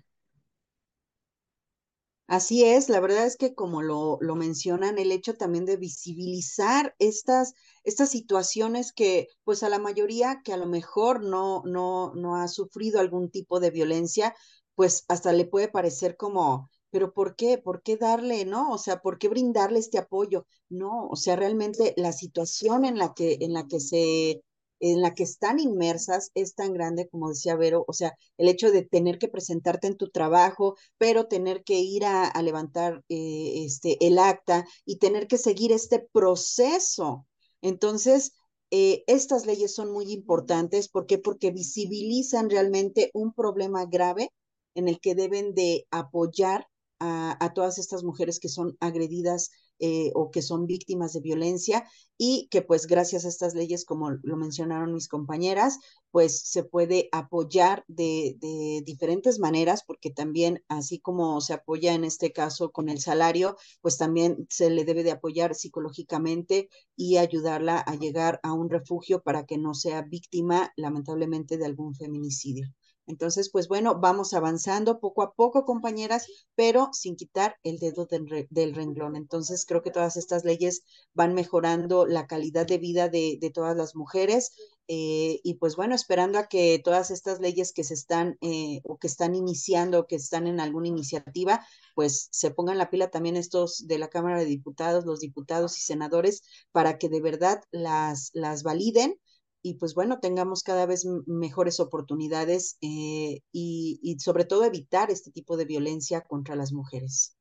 [2.27, 6.93] Así es, la verdad es que como lo, lo, mencionan, el hecho también de visibilizar
[6.99, 7.53] estas,
[7.85, 12.49] estas situaciones que, pues a la mayoría que a lo mejor no, no, no ha
[12.49, 14.35] sufrido algún tipo de violencia,
[14.75, 17.59] pues hasta le puede parecer como, pero ¿por qué?
[17.59, 18.71] ¿Por qué darle, no?
[18.71, 20.47] O sea, ¿por qué brindarle este apoyo?
[20.67, 24.41] No, o sea, realmente la situación en la que, en la que se,
[24.79, 28.71] en la que están inmersas es tan grande como decía Vero, o sea, el hecho
[28.71, 34.03] de tener que presentarte en tu trabajo, pero tener que ir a, levantar eh, este,
[34.03, 37.27] el acta y tener que seguir este proceso.
[37.61, 38.33] Entonces,
[38.71, 40.89] eh, estas leyes son muy importantes.
[40.89, 41.19] ¿Por qué?
[41.19, 44.31] Porque visibilizan realmente un problema grave
[44.73, 46.67] en el que deben de apoyar
[46.99, 51.85] a, todas estas mujeres que son agredidas eh, o que son víctimas de violencia
[52.17, 55.79] y que pues gracias a estas leyes, como lo mencionaron mis compañeras,
[56.11, 62.03] pues se puede apoyar de, de, diferentes maneras, porque también así como se apoya en
[62.03, 67.77] este caso con el salario, pues también se le debe de apoyar psicológicamente y ayudarla
[67.79, 72.67] a llegar a un refugio para que no sea víctima lamentablemente de algún feminicidio.
[73.07, 78.75] Entonces, pues bueno, vamos avanzando poco a poco, compañeras, pero sin quitar el dedo del,
[78.75, 79.15] renglón.
[79.15, 80.83] Entonces, creo que todas estas leyes
[81.13, 84.51] van mejorando la calidad de vida de, todas las mujeres.
[84.89, 88.97] Eh, y pues bueno, esperando a que todas estas leyes que se están eh, o
[88.97, 93.37] que están iniciando, o que están en alguna iniciativa, pues se pongan la pila también
[93.37, 98.31] estos de la Cámara de Diputados, los diputados y senadores, para que de verdad las,
[98.33, 99.17] las validen
[99.61, 105.31] y pues bueno, tengamos cada vez mejores oportunidades eh, y, y sobre todo evitar este
[105.31, 107.37] tipo de violencia contra las mujeres.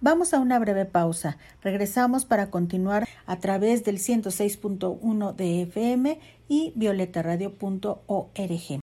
[0.00, 1.38] Vamos a una breve pausa.
[1.62, 8.85] Regresamos para continuar a través del 106.1 de FM y violetaradio.org.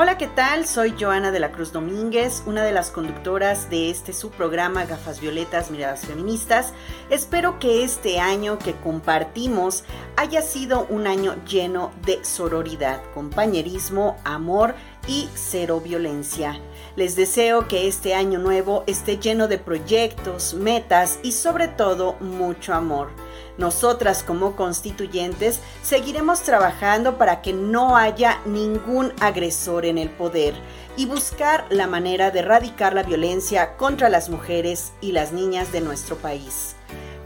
[0.00, 0.64] Hola, ¿qué tal?
[0.64, 5.72] Soy Joana de la Cruz Domínguez, una de las conductoras de este subprograma Gafas Violetas
[5.72, 6.72] Miradas Feministas.
[7.10, 9.82] Espero que este año que compartimos
[10.14, 14.76] haya sido un año lleno de sororidad, compañerismo, amor
[15.08, 16.60] y cero violencia.
[16.98, 22.74] Les deseo que este año nuevo esté lleno de proyectos, metas y sobre todo mucho
[22.74, 23.10] amor.
[23.56, 30.54] Nosotras como constituyentes seguiremos trabajando para que no haya ningún agresor en el poder
[30.96, 35.82] y buscar la manera de erradicar la violencia contra las mujeres y las niñas de
[35.82, 36.74] nuestro país.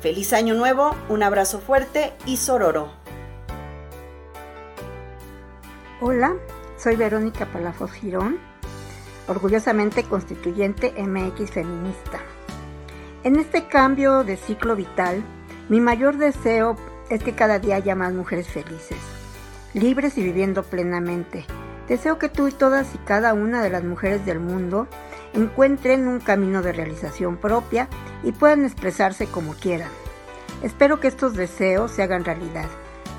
[0.02, 2.92] Feliz año nuevo, un abrazo fuerte y sororo.
[6.02, 6.34] Hola,
[6.76, 8.51] soy Verónica Palafos Girón,
[9.32, 12.20] orgullosamente constituyente MX feminista.
[13.24, 15.22] En este cambio de ciclo vital,
[15.68, 16.76] mi mayor deseo
[17.08, 18.98] es que cada día haya más mujeres felices,
[19.74, 21.44] libres y viviendo plenamente.
[21.88, 24.86] Deseo que tú y todas y cada una de las mujeres del mundo
[25.34, 27.88] encuentren un camino de realización propia
[28.22, 29.90] y puedan expresarse como quieran.
[30.62, 32.68] Espero que estos deseos se hagan realidad.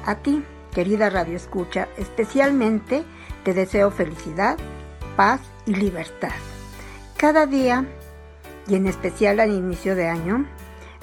[0.05, 0.43] A ti,
[0.73, 3.03] querida Radio Escucha, especialmente
[3.43, 4.57] te deseo felicidad,
[5.15, 6.31] paz y libertad.
[7.17, 7.85] Cada día,
[8.67, 10.45] y en especial al inicio de año,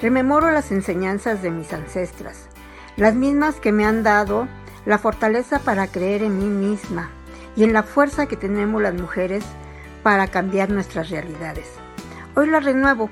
[0.01, 2.49] rememoro las enseñanzas de mis ancestras,
[2.97, 4.49] las mismas que me han dado
[4.87, 7.11] la fortaleza para creer en mí misma
[7.57, 9.45] y en la fuerza que tenemos las mujeres
[10.03, 11.71] para cambiar nuestras realidades.
[12.35, 13.11] Hoy las renuevo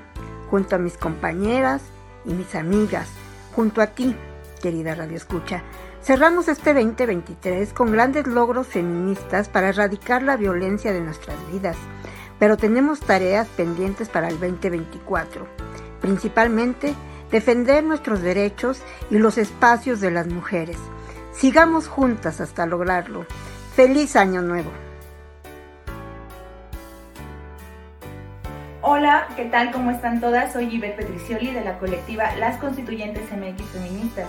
[0.49, 1.81] junto a mis compañeras
[2.25, 3.07] y mis amigas,
[3.55, 4.15] junto a ti,
[4.61, 5.63] querida Radio Escucha.
[6.01, 11.75] Cerramos este 2023 con grandes logros feministas para erradicar la violencia de nuestras vidas,
[12.39, 15.45] pero tenemos tareas pendientes para el 2024,
[15.99, 16.95] principalmente
[17.31, 18.81] defender nuestros derechos
[19.11, 20.77] y los espacios de las mujeres.
[21.33, 23.25] Sigamos juntas hasta lograrlo.
[23.75, 24.71] Feliz año nuevo.
[28.81, 29.71] Hola, ¿qué tal?
[29.71, 30.53] ¿Cómo están todas?
[30.53, 34.27] Soy Ivette Petricioli de la colectiva Las Constituyentes MX Feministas.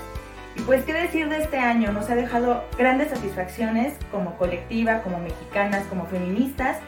[0.66, 1.90] Pues, ¿qué decir de este año?
[1.90, 6.78] Nos ha dejado grandes satisfacciones como colectiva, como mexicanas, como feministas,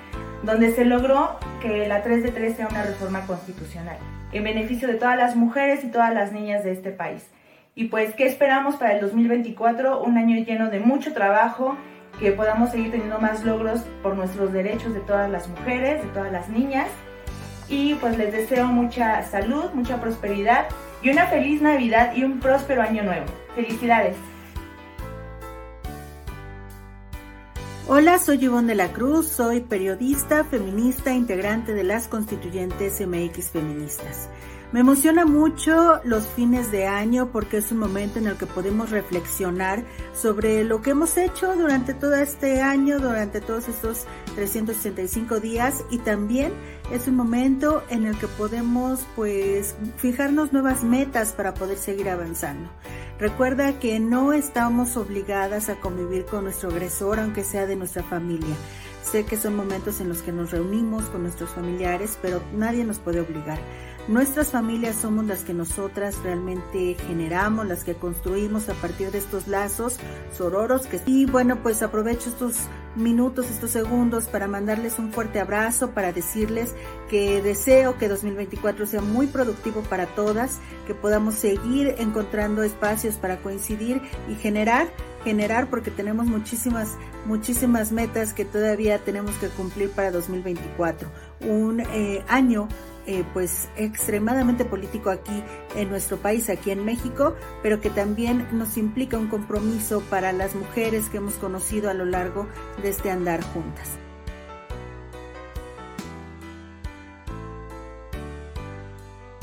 [0.42, 3.96] donde se logró que la 3 de 3 sea una reforma constitucional
[4.32, 7.26] en beneficio de todas las mujeres y todas las niñas de este país.
[7.74, 10.02] Y pues, ¿qué esperamos para el 2024?
[10.02, 11.76] Un año lleno de mucho trabajo,
[12.20, 16.30] que podamos seguir teniendo más logros por nuestros derechos de todas las mujeres, de todas
[16.30, 16.88] las niñas.
[17.68, 20.66] Y pues les deseo mucha salud, mucha prosperidad
[21.02, 23.26] y una feliz Navidad y un próspero año nuevo.
[23.54, 24.16] Felicidades.
[27.88, 34.28] Hola, soy Ivonne de la Cruz, soy periodista, feminista, integrante de las constituyentes MX Feministas.
[34.72, 38.88] Me emociona mucho los fines de año porque es un momento en el que podemos
[38.88, 45.84] reflexionar sobre lo que hemos hecho durante todo este año, durante todos estos 365 días
[45.90, 46.54] y también
[46.90, 52.70] es un momento en el que podemos pues fijarnos nuevas metas para poder seguir avanzando.
[53.18, 58.56] Recuerda que no estamos obligadas a convivir con nuestro agresor aunque sea de nuestra familia.
[59.02, 62.98] Sé que son momentos en los que nos reunimos con nuestros familiares, pero nadie nos
[62.98, 63.58] puede obligar.
[64.08, 69.46] Nuestras familias somos las que nosotras realmente generamos, las que construimos a partir de estos
[69.46, 69.96] lazos
[70.36, 70.86] sororos.
[70.88, 71.00] Que...
[71.06, 72.56] Y bueno, pues aprovecho estos
[72.96, 76.74] minutos, estos segundos para mandarles un fuerte abrazo, para decirles
[77.08, 83.38] que deseo que 2024 sea muy productivo para todas, que podamos seguir encontrando espacios para
[83.38, 84.88] coincidir y generar
[85.24, 86.96] generar porque tenemos muchísimas
[87.26, 91.08] muchísimas metas que todavía tenemos que cumplir para 2024
[91.42, 92.66] un eh, año
[93.06, 95.42] eh, pues extremadamente político aquí
[95.76, 100.54] en nuestro país, aquí en México, pero que también nos implica un compromiso para las
[100.54, 102.46] mujeres que hemos conocido a lo largo
[102.82, 103.98] de este andar juntas.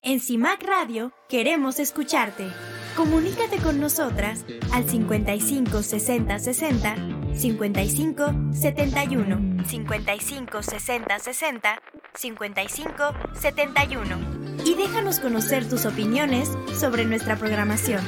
[0.01, 2.47] En CIMAC Radio queremos escucharte.
[2.95, 11.81] Comunícate con nosotras al 55 60 60 55 71 55 60 60
[12.13, 12.93] 55
[13.33, 16.49] 71 y déjanos conocer tus opiniones
[16.79, 18.01] sobre nuestra programación.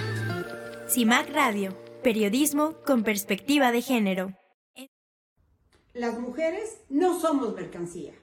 [0.87, 4.33] CIMAC Radio, periodismo con perspectiva de género.
[5.93, 8.13] Las mujeres no somos mercancía.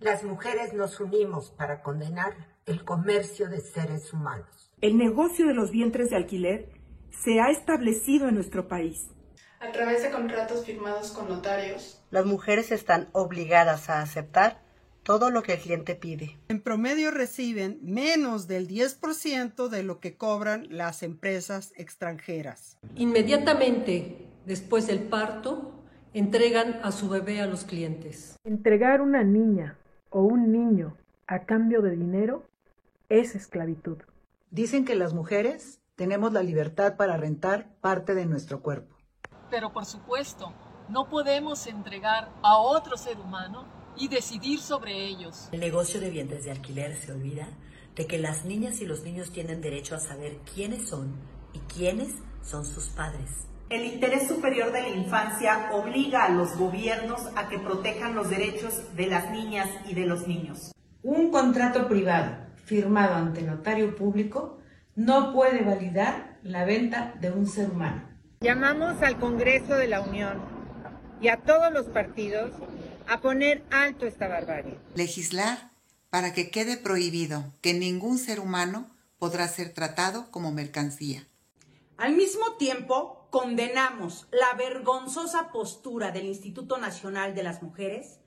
[0.00, 2.34] Las mujeres nos unimos para condenar
[2.66, 4.70] el comercio de seres humanos.
[4.80, 6.72] El negocio de los vientres de alquiler
[7.10, 9.10] se ha establecido en nuestro país.
[9.60, 14.60] A través de contratos firmados con notarios, las mujeres están obligadas a aceptar
[15.02, 16.36] todo lo que el cliente pide.
[16.48, 22.78] En promedio reciben menos del 10% de lo que cobran las empresas extranjeras.
[22.94, 25.72] Inmediatamente después del parto,
[26.14, 28.36] entregan a su bebé a los clientes.
[28.44, 29.76] Entregar una niña
[30.10, 30.96] o un niño
[31.26, 32.44] a cambio de dinero
[33.08, 33.98] es esclavitud.
[34.50, 38.97] Dicen que las mujeres tenemos la libertad para rentar parte de nuestro cuerpo.
[39.50, 40.52] Pero por supuesto,
[40.88, 45.48] no podemos entregar a otro ser humano y decidir sobre ellos.
[45.52, 47.48] El negocio de vientres de alquiler se olvida
[47.96, 51.16] de que las niñas y los niños tienen derecho a saber quiénes son
[51.52, 53.48] y quiénes son sus padres.
[53.70, 58.94] El interés superior de la infancia obliga a los gobiernos a que protejan los derechos
[58.96, 60.72] de las niñas y de los niños.
[61.02, 64.58] Un contrato privado firmado ante notario público
[64.94, 68.07] no puede validar la venta de un ser humano.
[68.40, 70.40] Llamamos al Congreso de la Unión
[71.20, 72.52] y a todos los partidos
[73.08, 74.78] a poner alto esta barbarie.
[74.94, 75.72] Legislar
[76.08, 81.26] para que quede prohibido que ningún ser humano podrá ser tratado como mercancía.
[81.96, 88.20] Al mismo tiempo, condenamos la vergonzosa postura del Instituto Nacional de las Mujeres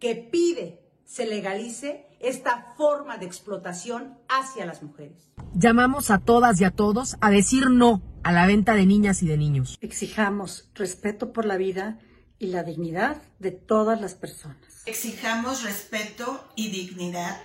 [0.00, 5.32] que pide se legalice esta forma de explotación hacia las mujeres.
[5.54, 9.26] Llamamos a todas y a todos a decir no a la venta de niñas y
[9.26, 9.78] de niños.
[9.80, 11.98] Exijamos respeto por la vida
[12.38, 14.58] y la dignidad de todas las personas.
[14.84, 17.40] Exijamos respeto y dignidad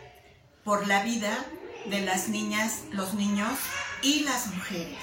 [0.66, 1.34] por la vida
[1.89, 3.57] de las niñas, los niños
[4.01, 4.97] y las mujeres.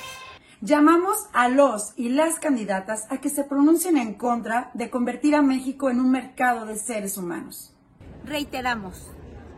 [0.61, 5.41] Llamamos a los y las candidatas a que se pronuncien en contra de convertir a
[5.41, 7.75] México en un mercado de seres humanos.
[8.31, 9.11] Reiteramos,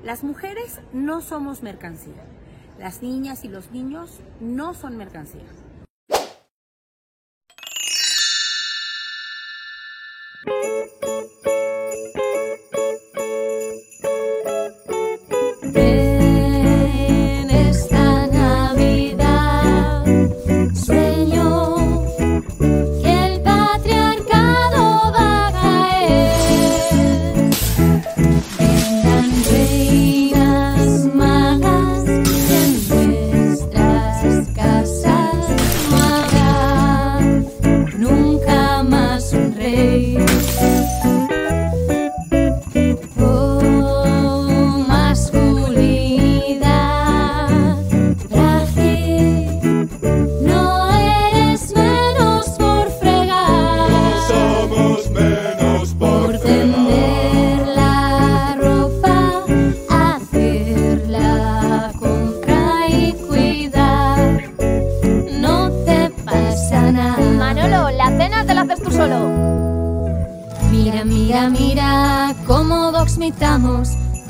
[0.03, 2.25] las mujeres no somos mercancía.
[2.79, 5.45] Las niñas y los niños no son mercancía.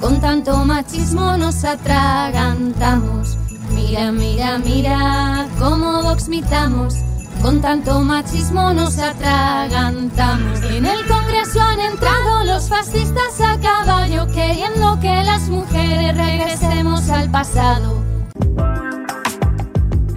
[0.02, 3.38] Con tanto machismo nos atragantamos.
[3.70, 6.96] Mira, mira, mira cómo voxmitamos,
[7.40, 10.60] con tanto machismo nos atragantamos.
[10.64, 17.30] En el Congreso han entrado los fascistas a caballo, queriendo que las mujeres regresemos al
[17.30, 18.02] pasado.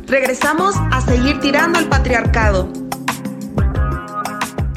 [0.07, 2.84] Regresamos a seguir tirando el patriarcado.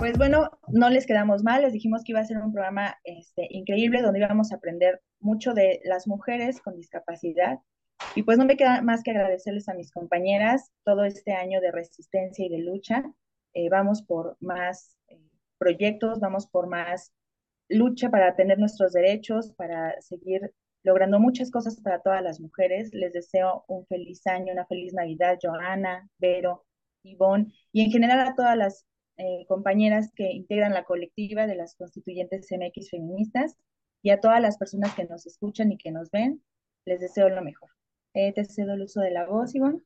[0.09, 3.47] Pues bueno, no les quedamos mal, les dijimos que iba a ser un programa este,
[3.51, 7.59] increíble donde íbamos a aprender mucho de las mujeres con discapacidad.
[8.15, 11.73] Y pues no me queda más que agradecerles a mis compañeras todo este año de
[11.73, 13.05] resistencia y de lucha.
[13.53, 15.21] Eh, vamos por más eh,
[15.59, 17.13] proyectos, vamos por más
[17.69, 20.55] lucha para tener nuestros derechos, para seguir
[20.85, 22.95] logrando muchas cosas para todas las mujeres.
[22.95, 26.65] Les deseo un feliz año, una feliz Navidad, Joana, Vero,
[27.03, 28.87] Ivonne y en general a todas las
[29.19, 33.57] eh, compañeras que integran la colectiva de las constituyentes MX feministas
[34.03, 36.43] y a todas las personas que nos escuchan y que nos ven,
[36.85, 37.71] les deseo lo mejor.
[38.15, 39.81] Eh, te cedo el uso de la voz, Ivonne.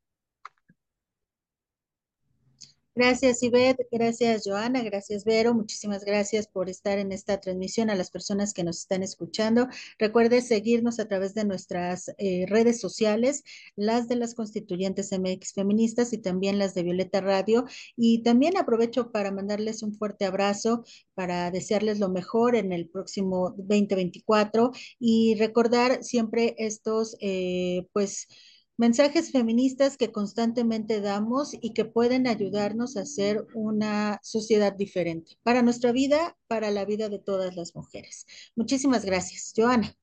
[2.95, 3.87] Gracias, Ivette.
[3.91, 4.83] Gracias, Joana.
[4.83, 5.55] Gracias, Vero.
[5.55, 9.67] Muchísimas gracias por estar en esta transmisión a las personas que nos están escuchando.
[9.99, 13.45] Recuerde seguirnos a través de nuestras eh, redes sociales,
[13.77, 17.65] las de las constituyentes MX feministas y también las de Violeta Radio.
[17.97, 20.85] Y también aprovecho para mandarles un fuerte abrazo,
[21.15, 28.29] para desearles lo mejor en el próximo 2024 y recordar siempre estos, eh, pues,
[28.77, 35.63] mensajes feministas que constantemente damos y que pueden ayudarnos a hacer una sociedad diferente para
[35.63, 38.27] nuestra vida, para la vida de todas las mujeres.
[38.57, 39.53] Muchísimas gracias.
[39.57, 39.97] Joana.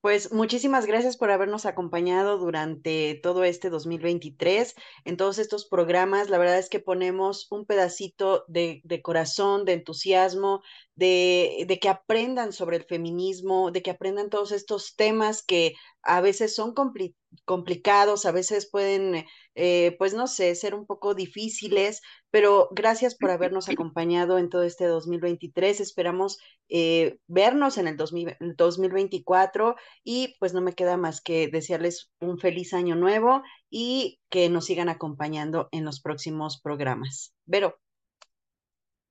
[0.00, 6.30] Pues muchísimas gracias por habernos acompañado durante todo este 2023 en todos estos programas.
[6.30, 10.62] La verdad es que ponemos un pedacito de, corazón, de entusiasmo,
[10.94, 16.20] de, de, que aprendan sobre el feminismo, de que aprendan todos estos temas que a
[16.20, 16.74] veces son
[17.44, 23.30] complicados, a veces pueden, eh, pues no sé, ser un poco difíciles, pero gracias por
[23.30, 25.80] habernos acompañado en todo este 2023.
[25.80, 26.38] Esperamos
[26.68, 32.72] eh, vernos en el 2024 y pues no me queda más que desearles un feliz
[32.72, 37.34] año nuevo y que nos sigan acompañando en los próximos programas.
[37.44, 37.78] Vero.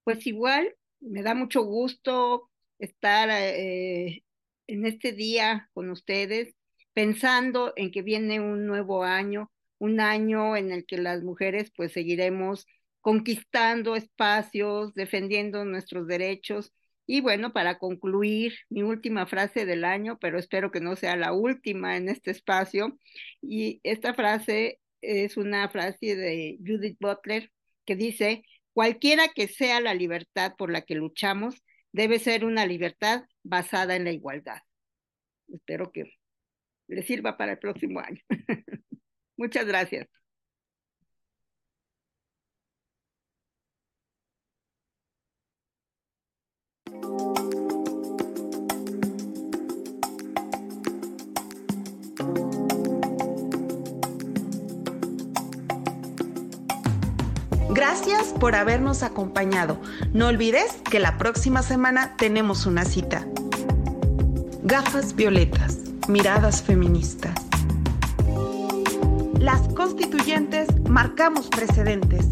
[0.04, 4.24] Pues igual, me da mucho gusto estar eh,
[4.66, 6.56] en este día con ustedes
[7.00, 11.94] pensando en que viene un nuevo año, un año en el que las mujeres pues
[11.94, 12.68] seguiremos
[13.00, 16.74] conquistando espacios, defendiendo nuestros derechos.
[17.06, 21.32] Y bueno, para concluir, mi última frase del año, pero espero que no sea la
[21.32, 23.00] última en este espacio.
[23.42, 27.50] Y esta frase es una frase de Judith Butler
[27.86, 28.44] que dice,
[28.74, 34.04] cualquiera que sea la libertad por la que luchamos, debe ser una libertad basada en
[34.04, 34.60] la igualdad.
[35.48, 36.19] Espero que
[36.90, 38.22] le sirva para el próximo año.
[39.38, 40.08] Muchas gracias.
[57.70, 59.80] Gracias por habernos acompañado.
[60.12, 63.26] No olvides que la próxima semana tenemos una cita.
[64.64, 67.36] Gafas violetas, miradas feministas.
[69.40, 72.26] Las constituyentes marcamos precedentes.